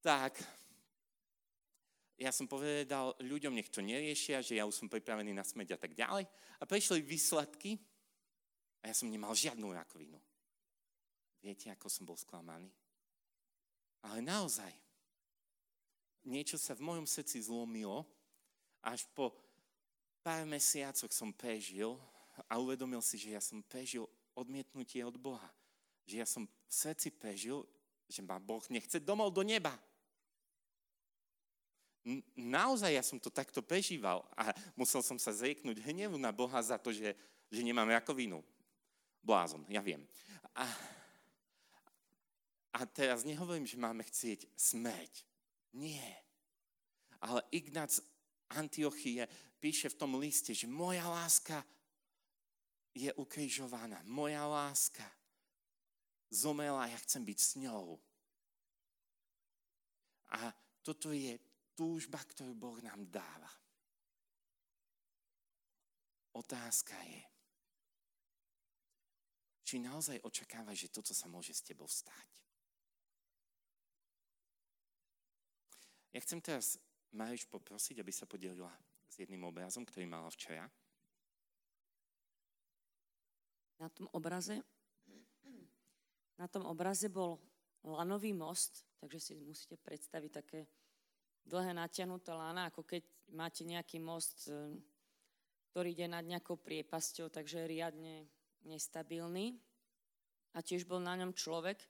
[0.00, 0.38] tak
[2.14, 5.78] ja som povedal ľuďom, nech to neriešia, že ja už som pripravený na smrť a
[5.78, 6.24] tak ďalej.
[6.58, 7.74] A prišli výsledky
[8.82, 10.18] a ja som nemal žiadnu rakovinu.
[11.42, 12.70] Viete, ako som bol sklamaný?
[14.04, 14.70] Ale naozaj,
[16.24, 18.06] niečo sa v mojom srdci zlomilo,
[18.84, 19.32] až po
[20.20, 21.96] pár mesiacoch som prežil
[22.48, 25.50] a uvedomil si, že ja som prežil odmietnutie od Boha.
[26.04, 27.64] Že ja som v srdci prežil,
[28.08, 29.72] že ma Boh nechce domov do neba.
[32.36, 36.76] Naozaj ja som to takto prežíval a musel som sa zrieknúť hnevu na Boha za
[36.76, 37.16] to, že,
[37.48, 38.44] že nemám rakovinu.
[39.24, 40.04] Blázon, ja viem.
[40.52, 40.68] A,
[42.76, 45.24] a teraz nehovorím, že máme chcieť smeť.
[45.72, 46.04] Nie.
[47.24, 48.04] Ale Ignác
[48.52, 49.24] Antiochie
[49.56, 51.64] píše v tom liste, že moja láska
[52.92, 54.04] je ukrižovaná.
[54.04, 55.08] Moja láska
[56.28, 57.96] zomela, ja chcem byť s ňou.
[60.36, 60.52] A
[60.84, 61.40] toto je
[61.74, 63.50] túžba, ktorú Boh nám dáva.
[66.34, 67.22] Otázka je,
[69.62, 72.26] či naozaj očakávaš, že toto sa môže s tebou stať.
[76.14, 76.78] Ja chcem teraz
[77.14, 78.70] Mariš poprosiť, aby sa podelila
[79.10, 80.66] s jedným obrazom, ktorý mala včera.
[83.78, 84.62] Na tom obraze,
[86.38, 87.38] na tom obraze bol
[87.82, 90.66] lanový most, takže si musíte predstaviť také
[91.44, 93.02] dlhé natiahnuté lana, ako keď
[93.32, 94.80] máte nejaký most, e,
[95.72, 98.14] ktorý ide nad nejakou priepasťou, takže je riadne
[98.64, 99.60] nestabilný.
[100.54, 101.82] a tiež bol na ňom človek,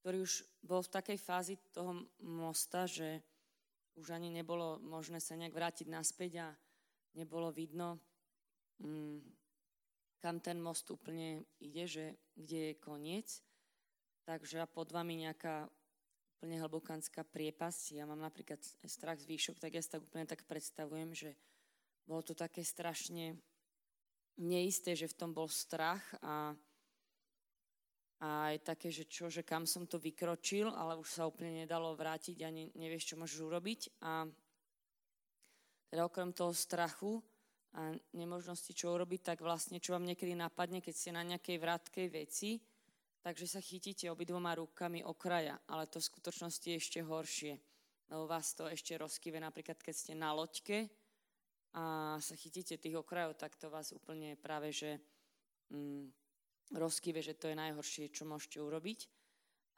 [0.00, 3.18] ktorý už bol v takej fázi toho mosta, že
[3.98, 6.48] už ani nebolo možné sa nejak vrátiť naspäť a
[7.18, 7.98] nebolo vidno,
[8.78, 9.18] mm,
[10.22, 12.06] kam ten most úplne ide, že
[12.38, 13.42] kde je koniec.
[14.22, 15.66] Takže pod vami nejaká
[16.38, 17.98] úplne hlbokanská priepasť.
[17.98, 21.34] Ja mám napríklad strach z výšok, tak ja si tak úplne tak predstavujem, že
[22.06, 23.34] bolo to také strašne
[24.38, 26.54] neisté, že v tom bol strach a
[28.18, 31.94] a aj také, že čo, že kam som to vykročil, ale už sa úplne nedalo
[31.94, 33.80] vrátiť, ani nevieš, čo môžeš urobiť.
[34.02, 34.26] A
[35.86, 37.22] teda okrem toho strachu
[37.78, 42.06] a nemožnosti, čo urobiť, tak vlastne, čo vám niekedy napadne, keď ste na nejakej vrátkej
[42.10, 42.58] veci,
[43.22, 47.54] takže sa chytíte obidvoma rukami okraja, ale to v skutočnosti je ešte horšie,
[48.10, 50.88] lebo vás to ešte rozkyve, napríklad keď ste na loďke
[51.76, 54.96] a sa chytíte tých okrajov, tak to vás úplne práve, že
[55.68, 56.08] mm,
[56.74, 59.08] rozkyve, že to je najhoršie, čo môžete urobiť.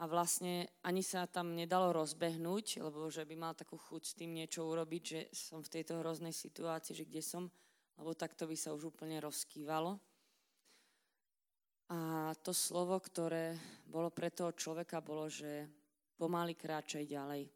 [0.01, 4.33] A vlastne ani sa tam nedalo rozbehnúť, lebo že by mal takú chuť s tým
[4.33, 7.45] niečo urobiť, že som v tejto hroznej situácii, že kde som,
[8.01, 10.01] lebo takto by sa už úplne rozkývalo.
[11.91, 15.67] A to slovo, ktoré bolo pre toho človeka, bolo, že
[16.15, 17.51] pomaly kráčaj ďalej.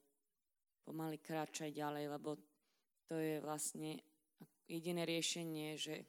[0.83, 2.35] Pomaly kráčaj ďalej, lebo
[3.07, 4.03] to je vlastne
[4.67, 6.03] jediné riešenie, že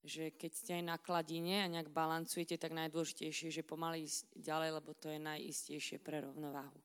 [0.00, 4.32] že keď ste aj na kladine a nejak balancujete, tak najdôležitejšie je, že pomaly ísť
[4.32, 6.80] ďalej, lebo to je najistejšie pre rovnováhu.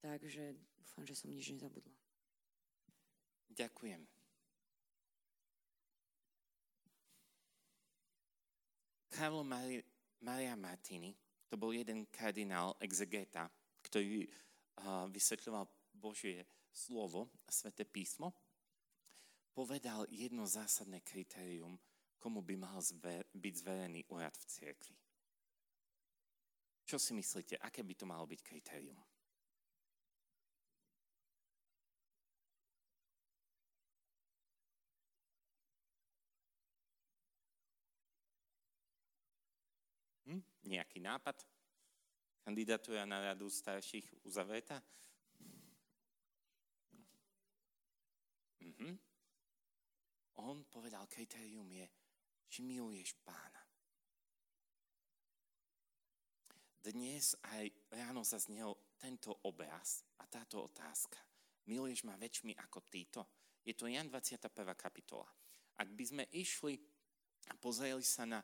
[0.00, 1.92] Takže dúfam, že som nič nezabudla.
[3.52, 4.15] Ďakujem.
[9.16, 9.40] Carlo
[10.20, 11.16] Maria Martini,
[11.48, 13.48] to bol jeden kardinál exegeta,
[13.80, 15.64] ktorý uh, vysvetľoval
[15.96, 18.36] Božie slovo, Sveté písmo,
[19.56, 21.80] povedal jedno zásadné kritérium,
[22.20, 24.96] komu by mal zver, byť zverený úrad v cirkvi.
[26.84, 29.00] Čo si myslíte, aké by to malo byť kritérium?
[40.66, 41.46] Nejaký nápad?
[42.42, 44.82] Kandidatúra na radu starších uzavretá?
[48.58, 48.98] Mhm.
[50.42, 51.86] On povedal, kritérium je
[52.50, 53.62] či miluješ pána.
[56.82, 61.18] Dnes aj ráno zaznel tento obraz a táto otázka.
[61.66, 63.26] Miluješ ma väčšmi ako títo?
[63.66, 64.50] Je to Jan 21.
[64.78, 65.26] kapitola.
[65.82, 66.78] Ak by sme išli
[67.50, 68.38] a pozreli sa na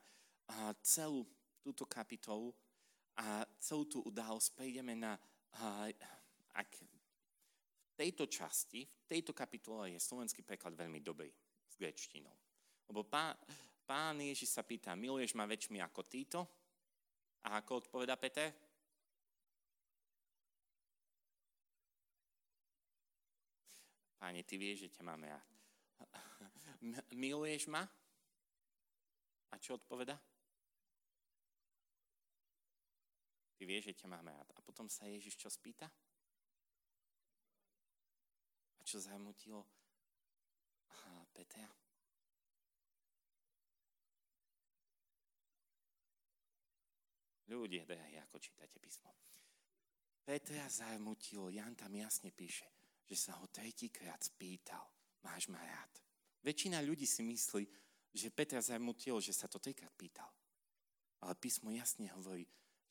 [0.82, 1.22] celú
[1.62, 2.50] túto kapitolu
[3.16, 5.14] a celú tú udalosť, prejdeme na,
[6.52, 11.30] ak v tejto časti, v tejto kapitole je slovenský preklad veľmi dobrý
[11.70, 12.34] s grečtinou.
[12.90, 13.38] Lebo pán,
[13.82, 16.40] Pán Ježiš sa pýta, miluješ ma väčšmi ako títo?
[17.44, 18.48] A ako odpoveda Peter?
[24.22, 25.48] Páne, ty vieš, že ťa máme rád.
[27.26, 27.82] Miluješ ma?
[29.50, 30.14] A čo odpoveda?
[33.62, 34.50] Ty vieš, že ťa máme rád.
[34.58, 35.86] A potom sa Ježiš čo spýta?
[38.74, 39.62] A čo zamutilo
[41.30, 41.70] Petra?
[47.46, 49.14] Ľudia, drahí, ako čítate písmo.
[50.26, 52.66] Petra zarmutilo, Jan tam jasne píše,
[53.06, 54.82] že sa ho tretíkrát spýtal,
[55.22, 56.02] máš ma rád.
[56.42, 57.62] Väčšina ľudí si myslí,
[58.10, 60.26] že Petra zarmutilo, že sa to trikrát pýtal.
[61.22, 62.42] Ale písmo jasne hovorí,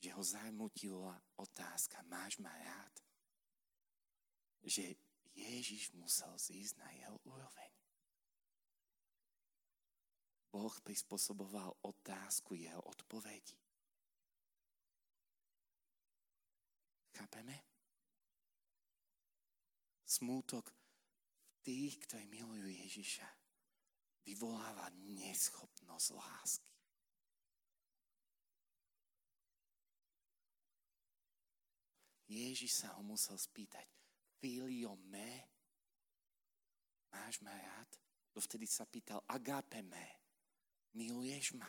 [0.02, 2.94] že ho zarmutila otázka, máš ma rád.
[4.66, 4.98] Že
[5.38, 7.72] Ježiš musel zísť na jeho úroveň.
[10.52, 13.56] Boh prispôsoboval otázku jeho odpovedi.
[17.16, 17.56] Chápeme?
[20.04, 20.76] Smútok
[21.64, 23.30] tých, ktorí milujú Ježiša,
[24.28, 26.71] vyvoláva neschopnosť lásky.
[32.32, 33.84] Ježiš sa ho musel spýtať,
[34.40, 35.52] filio me,
[37.12, 37.92] máš ma rád?
[38.32, 40.08] Dovtedy sa pýtal, agape me,
[40.96, 41.68] miluješ ma?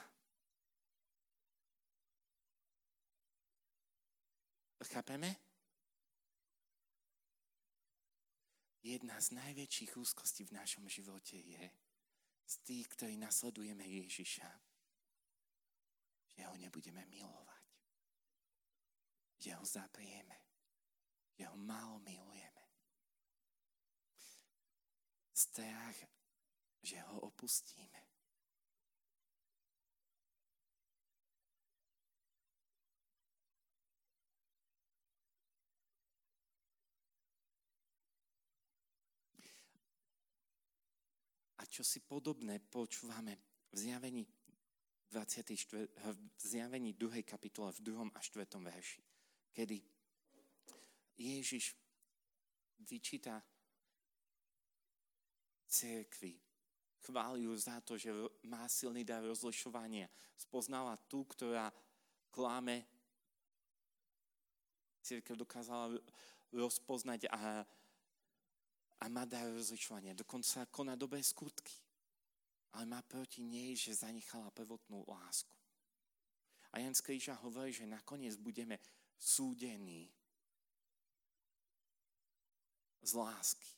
[4.83, 5.31] Chápeme?
[8.83, 11.71] Jedna z najväčších úzkostí v našom živote je
[12.51, 14.51] z tých, ktorí nasledujeme Ježiša,
[16.35, 17.67] že ho nebudeme milovať,
[19.39, 20.42] že ho zaprieme,
[21.39, 22.63] že ho málo milujeme.
[25.33, 25.97] Strach,
[26.83, 28.13] že ho opustíme.
[41.63, 43.39] A čo si podobné počúvame
[43.71, 44.27] v zjavení
[45.13, 47.23] 24, v zjavení 2.
[47.23, 48.11] kapitole v 2.
[48.11, 48.49] a 4.
[48.59, 49.03] verši,
[49.53, 49.92] kedy
[51.19, 51.77] Ježiš
[52.89, 53.43] vyčíta
[55.69, 56.37] cirkvi,
[57.03, 58.13] chváli ju za to, že
[58.45, 61.73] má silný dar rozlišovania, spoznala tú, ktorá
[62.31, 62.85] kláme.
[65.03, 65.99] Církev dokázala
[66.55, 67.67] rozpoznať a,
[69.01, 70.15] a má dar rozlišovania.
[70.15, 71.75] Dokonca koná dobré skutky.
[72.73, 75.53] Ale má proti nej, že zanechala prvotnú lásku.
[76.73, 78.81] A Jan z hovorí, že nakoniec budeme
[79.21, 80.09] súdení
[83.03, 83.71] z lásky.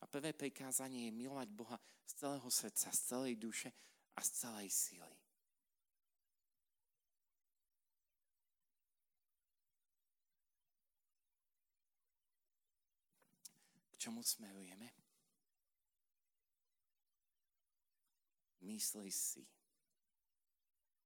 [0.00, 3.72] A prvé prikázanie je milovať Boha z celého srdca, z celej duše
[4.16, 5.16] a z celej síly.
[14.06, 14.86] čomu smerujeme?
[18.62, 19.42] Myslí si,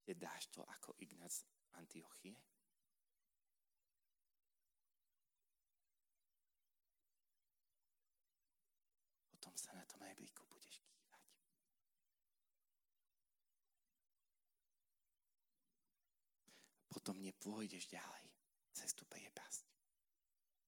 [0.05, 1.41] že dáš to ako Ignác
[1.81, 2.37] Antiochie?
[9.33, 11.25] Potom sa na tom rebríku budeš kývať.
[17.01, 18.29] Potom nepôjdeš ďalej.
[18.77, 19.65] Cestu priepasť.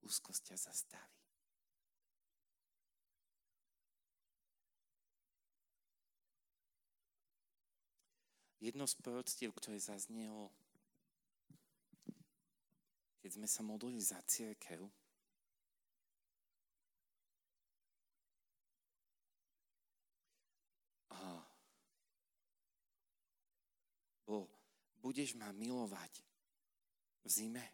[0.01, 1.21] Úzkosť ťa zastaví.
[8.57, 10.49] Jedno z proroctiev, ktoré zaznelo,
[13.21, 14.89] keď sme sa modlili za církev,
[21.13, 21.43] a
[24.23, 24.47] bol,
[25.03, 26.23] budeš ma milovať
[27.21, 27.65] v zime.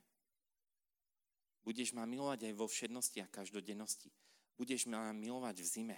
[1.62, 4.10] Budeš ma milovať aj vo všednosti a každodennosti.
[4.58, 5.98] Budeš ma milovať v zime.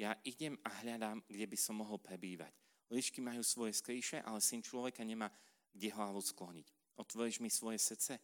[0.00, 2.52] Ja idem a hľadám, kde by som mohol prebývať.
[2.88, 5.28] Lišky majú svoje skrýše, ale syn človeka nemá
[5.76, 6.96] kde hlavu skloniť.
[6.96, 8.16] Otvoríš mi svoje srdce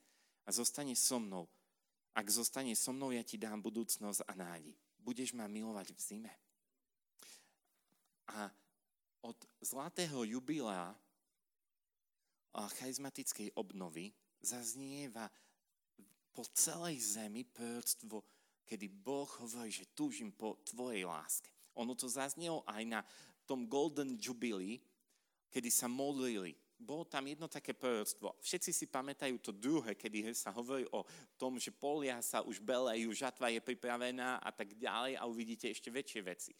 [0.44, 1.44] a zostane so mnou.
[2.16, 4.72] Ak zostane so mnou, ja ti dám budúcnosť a nádej.
[4.96, 6.32] Budeš ma milovať v zime.
[8.32, 8.48] A
[9.20, 10.96] od zlatého jubilea
[12.60, 14.12] charizmatickej obnovy
[14.44, 15.30] zaznieva
[16.32, 18.24] po celej zemi proroctvo,
[18.64, 21.48] kedy Boh hovorí, že túžim po tvojej láske.
[21.76, 23.00] Ono to zaznelo aj na
[23.44, 24.80] tom Golden Jubilee,
[25.52, 26.56] kedy sa modlili.
[26.82, 28.34] Bolo tam jedno také proroctvo.
[28.42, 31.06] Všetci si pamätajú to druhé, kedy sa hovorí o
[31.38, 35.94] tom, že polia sa už belejú, žatva je pripravená a tak ďalej a uvidíte ešte
[35.94, 36.52] väčšie veci.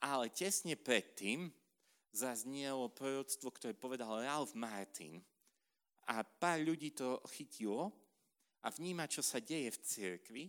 [0.00, 1.52] Ale tesne predtým
[2.14, 5.20] zaznielo proroctvo, ktoré povedal Ralph Martin
[6.06, 7.90] a pár ľudí to chytilo
[8.62, 10.44] a vníma, čo sa deje v cirkvi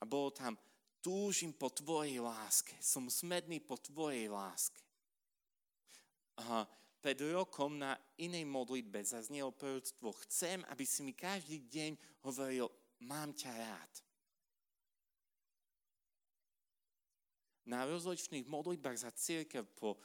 [0.00, 0.56] a bolo tam
[1.02, 4.80] túžim po tvojej láske, som smedný po tvojej láske.
[6.40, 6.64] A
[7.02, 12.70] pred rokom na inej modlitbe zaznelo proroctvo, chcem, aby si mi každý deň hovoril,
[13.02, 13.92] mám ťa rád.
[17.66, 19.98] Na rozličných modlitbách za církev po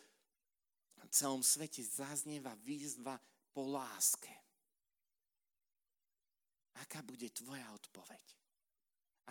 [1.09, 3.17] celom svete zaznieva výzva
[3.53, 4.36] po láske.
[6.77, 8.25] Aká bude tvoja odpoveď?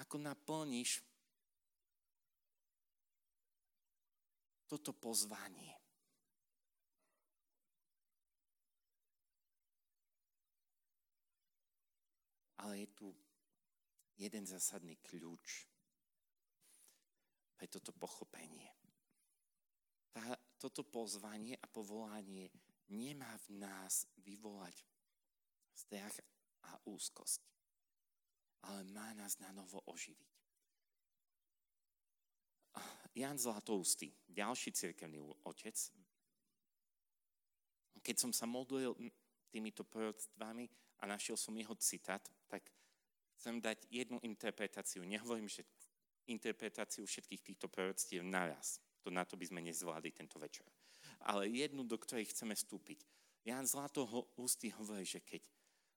[0.02, 1.00] Ako naplníš
[4.66, 5.72] toto pozvanie?
[12.66, 13.08] Ale je tu
[14.18, 15.70] jeden zásadný kľúč
[17.54, 18.68] pre toto pochopenie.
[20.10, 22.50] Tá, toto pozvanie a povolanie
[22.88, 24.76] nemá v nás vyvolať
[25.76, 26.16] strach
[26.70, 27.42] a úzkosť,
[28.66, 30.32] ale má nás na novo oživiť.
[33.16, 35.72] Jan Zlatoustý, ďalší cirkevný otec,
[38.04, 38.92] keď som sa modlil
[39.48, 40.68] týmito proroctvami
[41.00, 42.62] a našiel som jeho citát, tak
[43.34, 45.02] chcem dať jednu interpretáciu.
[45.02, 45.66] Nehovorím, že
[46.30, 48.78] interpretáciu všetkých týchto proroctiev naraz.
[49.02, 50.66] To na to by sme nezvládli tento večer.
[51.22, 53.02] Ale jednu, do ktorej chceme vstúpiť.
[53.46, 55.46] Jan Zlatoho ústy hovorí, že keď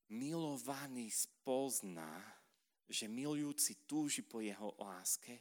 [0.09, 2.21] milovaný spozná,
[2.89, 5.37] že milujúci túži po jeho láske,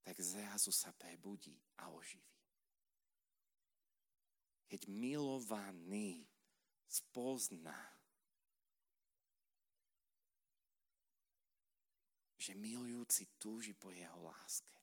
[0.00, 1.52] tak zrazu sa prebudí
[1.84, 2.28] a oživí
[4.68, 6.28] keď milovaný
[6.84, 7.76] spozná,
[12.36, 14.76] že milujúci túži po jeho láske.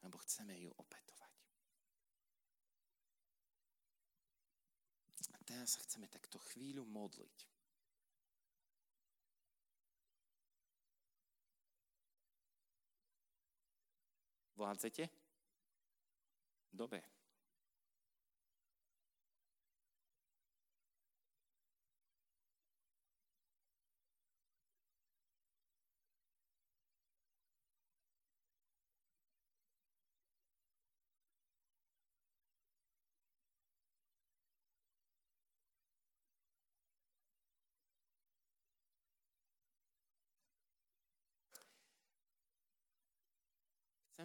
[0.00, 0.72] Lebo chceme ju
[5.60, 7.36] teraz sa chceme takto chvíľu modliť.
[14.56, 15.04] Vládzete?
[16.72, 17.04] Dobre.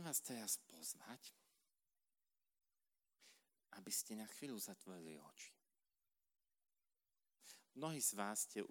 [0.06, 1.34] Vás teraz pozvať,
[3.74, 5.50] aby ste na chvíľu zatvorili oči.
[7.74, 8.62] Mnohí z vás ste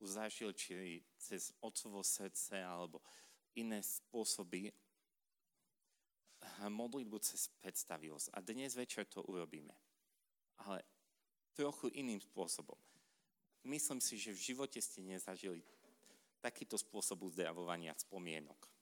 [0.00, 3.04] zažili, či cez otcovo srdce alebo
[3.60, 4.72] iné spôsoby
[6.64, 8.32] modlitbu cez predstavivosť.
[8.32, 9.76] A dnes večer to urobíme.
[10.64, 10.80] Ale
[11.52, 12.80] trochu iným spôsobom.
[13.68, 15.60] Myslím si, že v živote ste nezažili
[16.40, 18.73] takýto spôsob uzdravovania spomienok.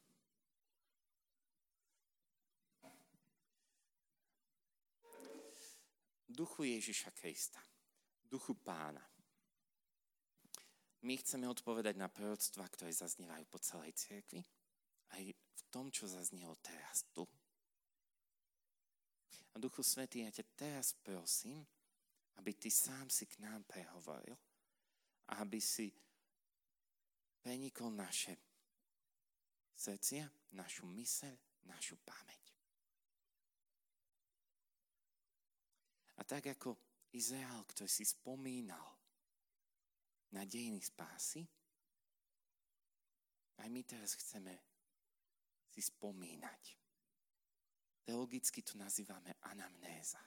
[6.33, 7.61] Duchu Ježiša Krista,
[8.25, 9.05] duchu pána.
[11.03, 14.41] My chceme odpovedať na proroctva, ktoré zaznievajú po celej cirkvi,
[15.13, 17.27] aj v tom, čo zaznelo teraz tu.
[19.53, 21.61] A Duchu Svetý, ja ťa teraz prosím,
[22.41, 24.33] aby ty sám si k nám prehovoril
[25.29, 25.93] a aby si
[27.45, 28.39] prenikol naše
[29.77, 30.25] srdcia,
[30.57, 31.35] našu myseľ,
[31.69, 32.42] našu pamäť.
[36.23, 36.79] A tak ako
[37.19, 38.87] Izrael, ktorý si spomínal
[40.31, 41.43] na dejiny spásy,
[43.59, 44.55] aj my teraz chceme
[45.67, 46.63] si spomínať.
[48.07, 50.23] Teologicky to nazývame anamnéza.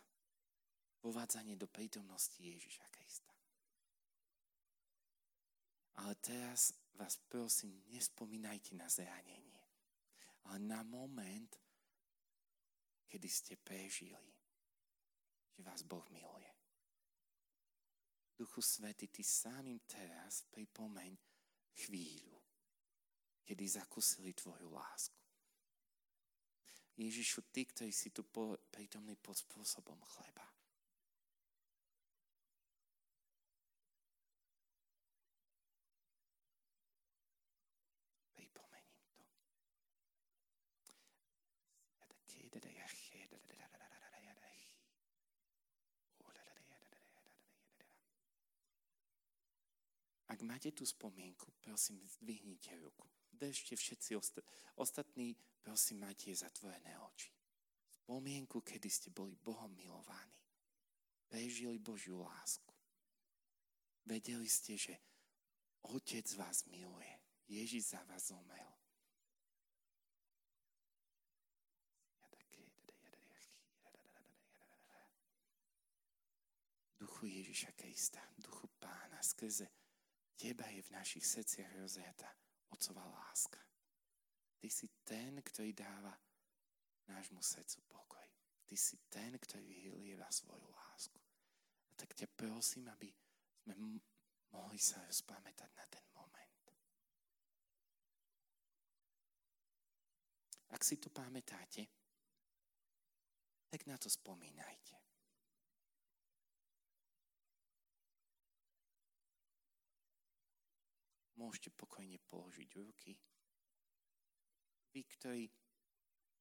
[1.00, 3.32] Povádzanie do prítomnosti Ježiša Krista.
[6.04, 9.64] Ale teraz vás prosím, nespomínajte na zranenie,
[10.52, 11.56] ale na moment,
[13.08, 14.35] kedy ste prežili
[15.56, 16.52] že vás Boh miluje.
[18.36, 21.16] Duchu Svety, Ty sám im teraz pripomeň
[21.88, 22.36] chvíľu,
[23.48, 25.24] kedy zakusili Tvoju lásku.
[27.00, 28.28] Ježišu, Ty, ktorý si tu
[28.72, 30.55] prítomný pod spôsobom chleba.
[50.48, 53.10] Máte tú spomienku, prosím, zdvihnite ruku.
[53.32, 57.32] Držte všetci osta- ostatní, prosím, máte zatvorené oči.
[57.90, 60.38] Spomienku, kedy ste boli Bohom milovaní.
[61.28, 62.74] Prežili Božiu lásku.
[64.06, 64.94] Vedeli ste, že
[65.82, 67.20] Otec vás miluje.
[67.48, 68.74] Ježiš za vás zomrel.
[76.98, 79.85] Duchu Ježiša Krista, duchu Pána, skrze
[80.36, 82.28] Teba je v našich srdciach rozjata
[82.70, 83.60] Otcová láska.
[84.60, 86.12] Ty si ten, ktorý dáva
[87.08, 88.28] nášmu srdcu pokoj.
[88.66, 91.20] Ty si ten, ktorý vylieva svoju lásku.
[91.92, 93.08] A tak ťa prosím, aby
[93.64, 93.74] sme
[94.52, 96.62] mohli sa rozpamätať na ten moment.
[100.76, 101.88] Ak si to pamätáte,
[103.70, 105.05] tak na to spomínajte.
[111.36, 113.16] Môžete pokojne položiť ruky.
[114.96, 115.44] Vy, ktorí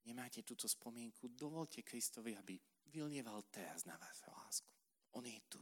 [0.07, 2.55] nemáte túto spomienku, dovolte Kristovi, aby
[2.95, 4.71] vylieval teraz na vás lásku.
[5.19, 5.59] On je tu.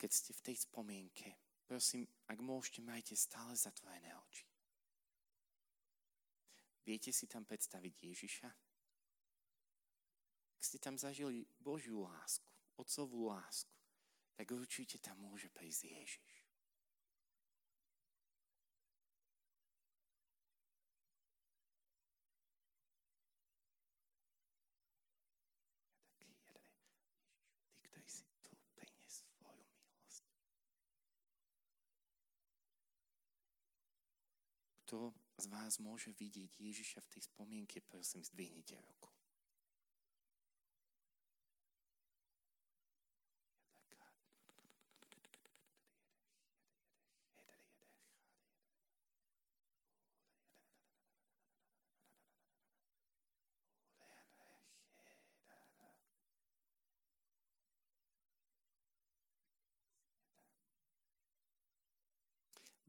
[0.00, 1.28] Keď ste v tej spomienke,
[1.68, 4.48] prosím, ak môžete, majte stále zatvorené oči.
[6.88, 8.48] Viete si tam predstaviť Ježiša?
[10.56, 12.48] Ak ste tam zažili Božiu lásku,
[12.80, 13.76] Otcovú lásku,
[14.32, 16.39] tak určite tam môže prísť Ježiš.
[34.90, 39.06] Kto z vás môže vidieť Ježiša v tej spomienke, prosím, zdvihnite ruku.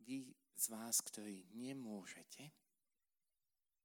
[0.01, 2.53] vy z vás, ktorí nemôžete,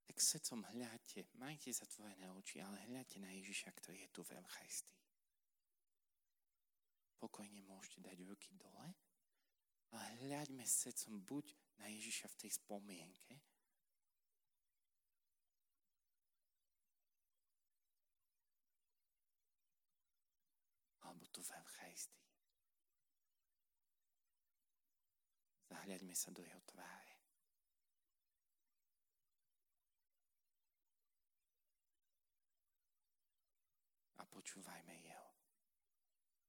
[0.05, 5.01] tak srdcom hľadte, majte zatvorené oči, ale hľadte na Ježiša, ktorý je tu v Eucharistii.
[7.17, 8.93] Pokojne môžete dať ruky dole
[9.97, 13.41] a hľaďme srdcom buď na Ježiša v tej spomienke,
[21.01, 22.27] alebo tu v Eucharistii.
[25.67, 27.15] Zahľaďme sa do jeho tváre.
[34.19, 35.31] A počúvajme jeho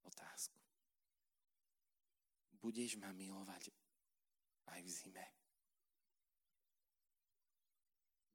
[0.06, 0.58] otázku.
[2.58, 3.70] Budeš ma milovať
[4.74, 5.26] aj v zime?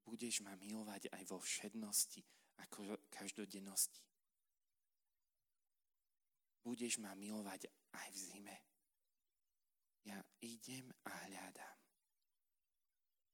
[0.07, 2.23] Budeš ma milovať aj vo všednosti
[2.61, 2.69] a
[3.11, 4.03] každodennosti?
[6.63, 7.67] Budeš ma milovať
[7.97, 8.57] aj v zime?
[10.03, 11.79] Ja idem a hľadám,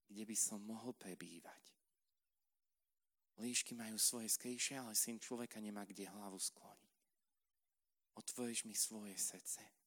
[0.09, 1.73] kde by som mohol prebývať.
[3.39, 6.95] Líšky majú svoje skrýše, ale syn človeka nemá kde hlavu skloniť.
[8.19, 9.78] Otvoríš mi svoje srdce.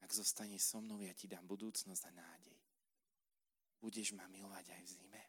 [0.00, 2.58] Ak zostaneš so mnou, ja ti dám budúcnosť a nádej.
[3.80, 5.22] Budeš ma milovať aj v zime.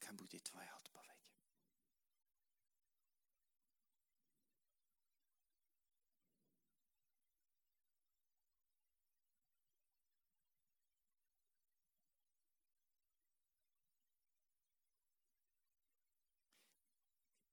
[0.00, 1.20] aká bude tvoja odpoveď.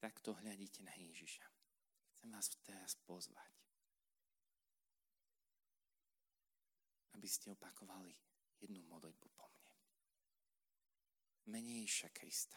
[0.07, 1.43] Takto hľadíte na Ježiša.
[2.15, 3.51] Chcem vás teraz pozvať,
[7.19, 8.15] aby ste opakovali
[8.63, 9.71] jednu modlitbu po mne
[11.59, 12.55] menejšia Krista.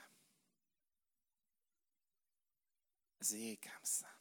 [3.19, 4.15] Zriekam sa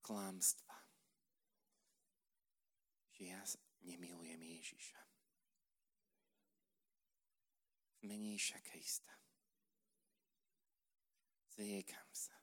[0.00, 0.80] klámstva,
[3.12, 3.44] že ja
[3.84, 5.00] nemilujem Ježiša.
[8.08, 9.12] Menejšia Krista.
[11.54, 12.34] Zriekam sa.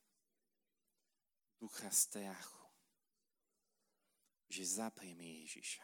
[1.59, 2.67] Ducha strachu,
[4.47, 5.83] že zapriem Ježiša.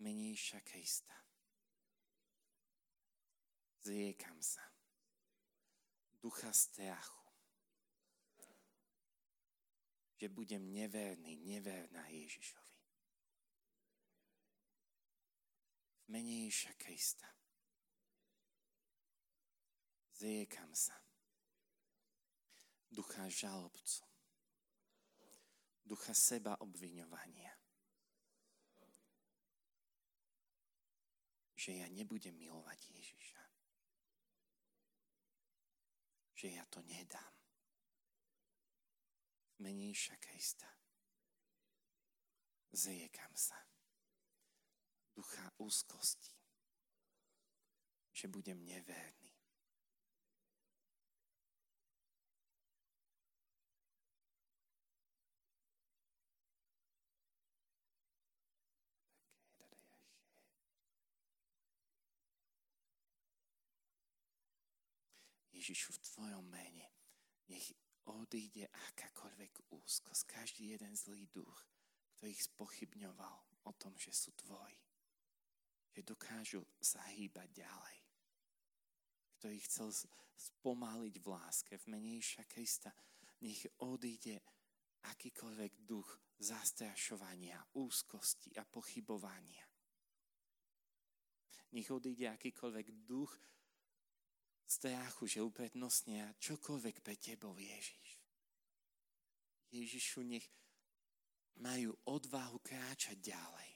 [0.00, 1.16] Menejšia Krista.
[3.84, 4.64] Zriekam sa.
[6.16, 7.22] Ducha strachu,
[10.16, 12.80] že budem neverný, neverná Ježišovi.
[16.02, 17.35] V mene Ježiša Krista
[20.16, 20.96] zriekam sa.
[22.90, 24.04] Ducha žalobcu,
[25.84, 27.52] ducha seba obviňovania,
[31.56, 33.42] že ja nebudem milovať Ježiša.
[36.36, 37.34] Že ja to nedám.
[39.56, 40.68] V meníša Krista.
[42.70, 43.56] Zriekam sa.
[45.16, 46.36] Ducha úzkosti,
[48.12, 49.25] že budem neverný.
[65.56, 66.86] Ježišu, v Tvojom mene,
[67.48, 67.72] nech
[68.04, 71.64] odíde akákoľvek úzkosť, každý jeden zlý duch,
[72.16, 74.76] ktorý ich spochybňoval o tom, že sú Tvoji,
[75.96, 77.98] že dokážu sa hýbať ďalej,
[79.40, 79.88] ktorý chcel
[80.36, 82.92] spomaliť v láske, v menejšia Krista,
[83.40, 84.44] nech odíde
[85.08, 89.64] akýkoľvek duch zastrašovania, úzkosti a pochybovania.
[91.72, 93.32] Nech odíde akýkoľvek duch
[94.66, 98.18] strachu, že uprednostnia čokoľvek pre tebou Ježiš.
[99.70, 100.46] Ježišu, nech
[101.62, 103.70] majú odvahu kráčať ďalej.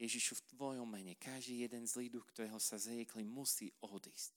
[0.00, 4.32] Ježišu, v Tvojom mene každý jeden z lídu, ktorého sa zriekli, musí odísť.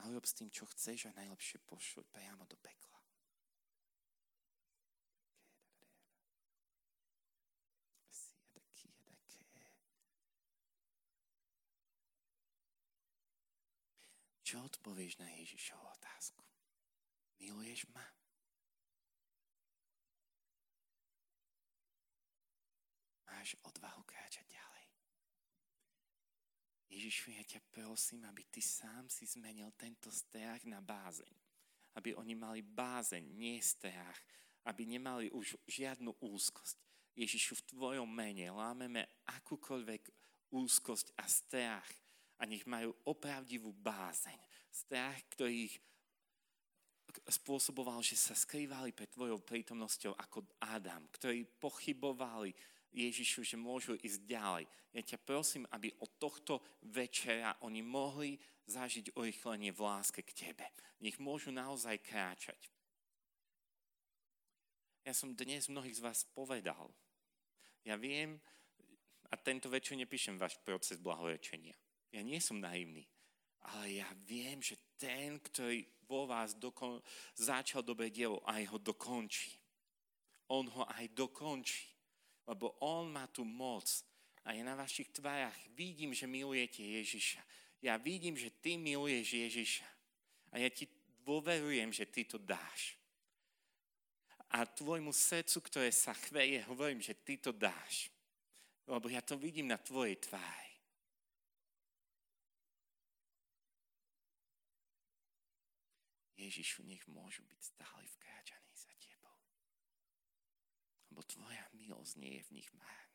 [0.00, 2.89] A urob s tým, čo chceš a najlepšie pošuť priamo do pekla.
[14.50, 16.42] Čo odpovieš na Ježišovu otázku?
[17.38, 18.02] Miluješ ma?
[23.30, 24.86] Máš odvahu kráčať ďalej.
[26.90, 31.30] Ježišu, ja ťa prosím, aby ty sám si zmenil tento strach na bázeň.
[31.94, 34.18] Aby oni mali bázeň, nie strach.
[34.66, 36.74] Aby nemali už žiadnu úzkosť.
[37.14, 40.10] Ježišu, v Tvojom mene lámeme akúkoľvek
[40.50, 41.99] úzkosť a strach
[42.40, 44.40] a nech majú opravdivú bázeň.
[44.72, 45.76] Strach, ktorý ich
[47.28, 52.54] spôsoboval, že sa skrývali pred tvojou prítomnosťou ako Adam, ktorí pochybovali
[52.90, 54.64] Ježišu, že môžu ísť ďalej.
[54.94, 60.66] Ja ťa prosím, aby od tohto večera oni mohli zažiť urychlenie v láske k tebe.
[61.02, 62.58] Nech môžu naozaj kráčať.
[65.06, 66.90] Ja som dnes mnohých z vás povedal.
[67.86, 68.38] Ja viem,
[69.30, 71.74] a tento večer nepíšem váš proces blahorečenia.
[72.10, 73.06] Ja nie som naivný,
[73.62, 77.02] ale ja viem, že ten, ktorý vo vás dokon-
[77.38, 79.54] začal dobré dielo, aj ho dokončí.
[80.50, 81.90] On ho aj dokončí
[82.50, 83.86] lebo On má tú moc.
[84.42, 87.38] A ja na vašich tvárach vidím, že milujete Ježiša.
[87.78, 89.88] Ja vidím, že ty miluješ Ježiša.
[90.50, 90.90] A ja ti
[91.22, 92.98] dôverujem, že ty to dáš.
[94.50, 98.10] A tvojmu srdcu, ktoré sa chveje, hovorím, že ty to dáš.
[98.90, 100.69] Lebo ja to vidím na tvojej tvári.
[106.50, 109.38] Ježišu, nech môžu byť stále vkráčaní za tebou.
[111.06, 113.09] Lebo tvoja milosť nie je v nich márna.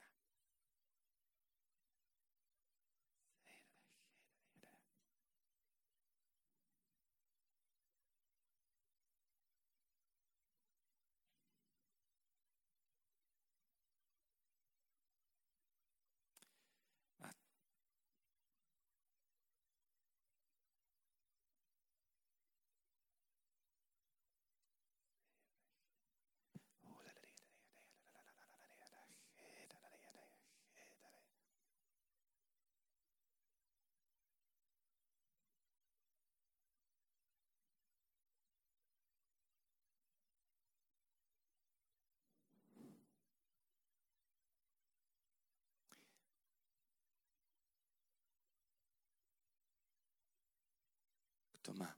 [51.65, 51.89] Kto má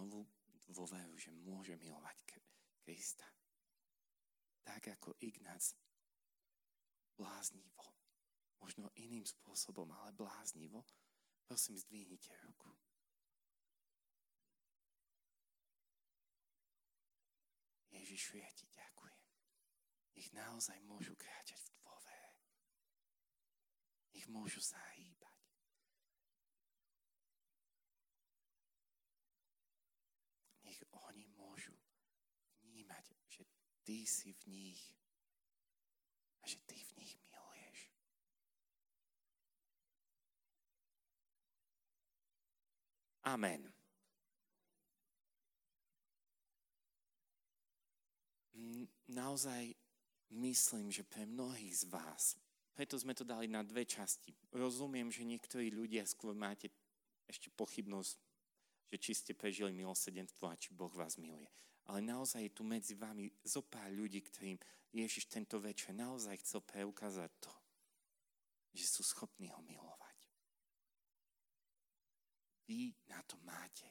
[0.00, 0.24] novú
[0.72, 2.16] dôveru, že môže milovať
[2.80, 3.28] Krista.
[4.64, 5.76] Tak ako Ignác
[7.12, 7.84] bláznivo,
[8.56, 10.88] možno iným spôsobom, ale bláznivo,
[11.44, 12.72] prosím, zdvihnite ruku.
[17.92, 19.20] Ježišu, ja ti ďakujem.
[20.16, 22.32] Nech naozaj môžu kráčať v dôvere.
[24.16, 25.20] Nech môžu sa hýbať.
[33.90, 34.82] Ty si v nich
[36.38, 37.78] a že ty v nich miluješ.
[43.26, 43.66] Amen.
[49.10, 49.74] Naozaj
[50.38, 52.38] myslím, že pre mnohých z vás,
[52.78, 54.30] preto sme to dali na dve časti.
[54.54, 56.70] Rozumiem, že niektorí ľudia skôr máte
[57.26, 58.14] ešte pochybnosť,
[58.94, 61.50] že či ste prežili milosedenstvo a či Boh vás miluje
[61.88, 64.58] ale naozaj je tu medzi vami zo pár ľudí, ktorým
[64.90, 67.52] Ježiš tento večer naozaj chcel preukázať to,
[68.74, 70.18] že sú schopní ho milovať.
[72.66, 73.86] Vy na to máte.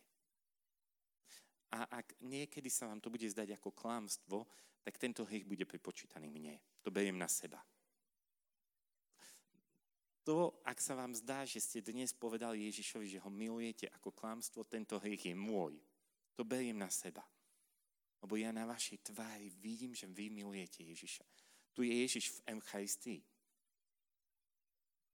[1.69, 4.47] A ak niekedy sa vám to bude zdať ako klamstvo,
[4.81, 6.57] tak tento hriech bude pripočítaný mne.
[6.81, 7.61] To beriem na seba.
[10.25, 14.61] To, ak sa vám zdá, že ste dnes povedali Ježišovi, že ho milujete ako klamstvo,
[14.65, 15.79] tento hriech je môj.
[16.37, 17.25] To beriem na seba.
[18.19, 21.23] Lebo ja na vašej tvári vidím, že vy milujete Ježiša.
[21.73, 23.21] Tu je Ježiš v Eucharistii.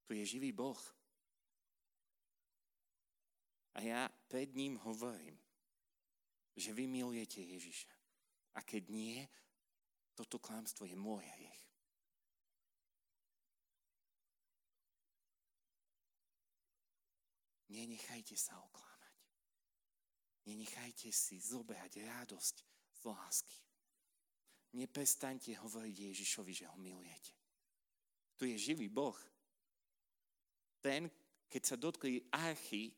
[0.06, 0.82] Tu je živý Boh.
[3.76, 5.38] A ja pred ním hovorím,
[6.56, 7.92] že vy milujete Ježiša.
[8.56, 9.20] A keď nie,
[10.16, 11.64] toto klámstvo je môj hriech.
[17.76, 19.18] Nenechajte sa oklamať.
[20.48, 22.75] Nenechajte si zobrať radosť
[23.12, 23.58] lásky.
[24.76, 27.32] Neprestaňte hovoriť Ježišovi, že ho milujete.
[28.36, 29.16] Tu je živý Boh.
[30.84, 31.08] Ten,
[31.48, 32.92] keď sa dotkli archy,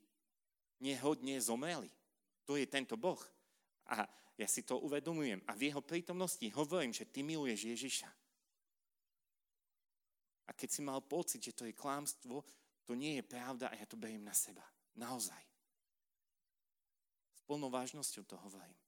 [0.82, 1.90] nehodne zomreli.
[2.50, 3.22] To je tento Boh.
[3.94, 5.42] A ja si to uvedomujem.
[5.46, 8.10] A v jeho prítomnosti hovorím, že ty miluješ Ježiša.
[10.48, 12.42] A keď si mal pocit, že to je klámstvo,
[12.88, 14.64] to nie je pravda a ja to beriem na seba.
[14.96, 15.44] Naozaj.
[17.36, 18.87] S plnou vážnosťou to hovorím.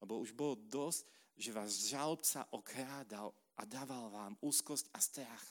[0.00, 1.04] Lebo už bolo dosť,
[1.36, 5.46] že vás žalobca okrádal a dával vám úzkosť a strach.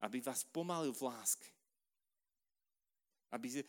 [0.00, 1.48] Aby vás pomalil v láske.
[3.32, 3.64] Aby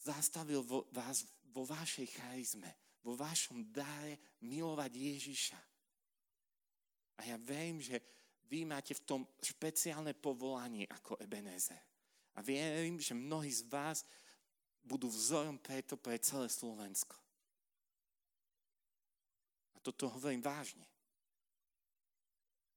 [0.00, 2.70] zastavil vo, vás vo vašej charizme,
[3.04, 5.60] vo vašom dáre milovať Ježiša.
[7.18, 8.00] A ja verím, že
[8.48, 11.80] vy máte v tom špeciálne povolanie ako Ebenezer.
[12.38, 14.06] A viem, že mnohí z vás
[14.80, 17.27] budú vzorom preto pre celé Slovensko.
[19.88, 20.84] A toto hovorím vážne.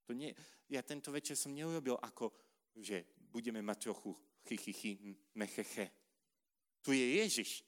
[0.07, 0.31] To nie,
[0.71, 2.31] ja tento večer som neurobil ako,
[2.71, 3.03] že
[3.35, 4.15] budeme mať trochu
[4.47, 5.91] chichychy, mecheche.
[6.79, 7.67] Tu je Ježiš.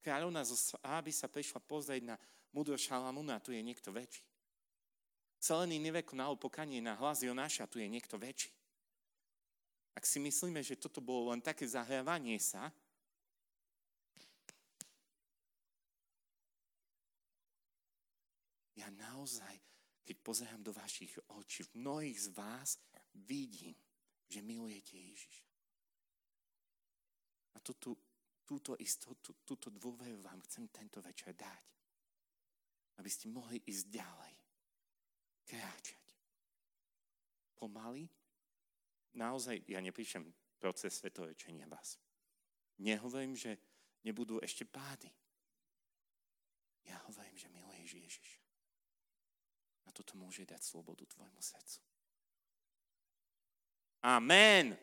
[0.00, 2.16] Kráľovna zo Áby sa prišla pozrieť na
[2.56, 4.24] mudro Šalamúna, tu je niekto väčší.
[5.36, 8.48] Celený Niveko na opokanie na hlas Jonáša, tu je niekto väčší.
[9.92, 12.72] Ak si myslíme, že toto bolo len také zahrávanie sa,
[18.84, 18.90] ja
[19.24, 19.56] naozaj,
[20.04, 22.76] keď pozerám do vašich očí, v mnohých z vás
[23.24, 23.72] vidím,
[24.28, 25.48] že milujete Ježiša.
[27.56, 27.96] A túto,
[28.44, 31.64] túto istotu, túto dôveru vám chcem tento večer dať.
[33.00, 34.34] Aby ste mohli ísť ďalej.
[35.48, 36.04] Kráčať.
[37.56, 38.04] Pomaly.
[39.16, 40.20] Naozaj, ja nepíšem
[40.60, 41.96] proces svetovečenia vás.
[42.76, 43.56] Nehovorím, že
[44.04, 45.08] nebudú ešte pády.
[46.84, 48.33] Ja hovorím, že miluješ Ježiša.
[49.94, 51.78] Toto môže dať slobodu tvojmu srdcu.
[54.02, 54.74] Amen.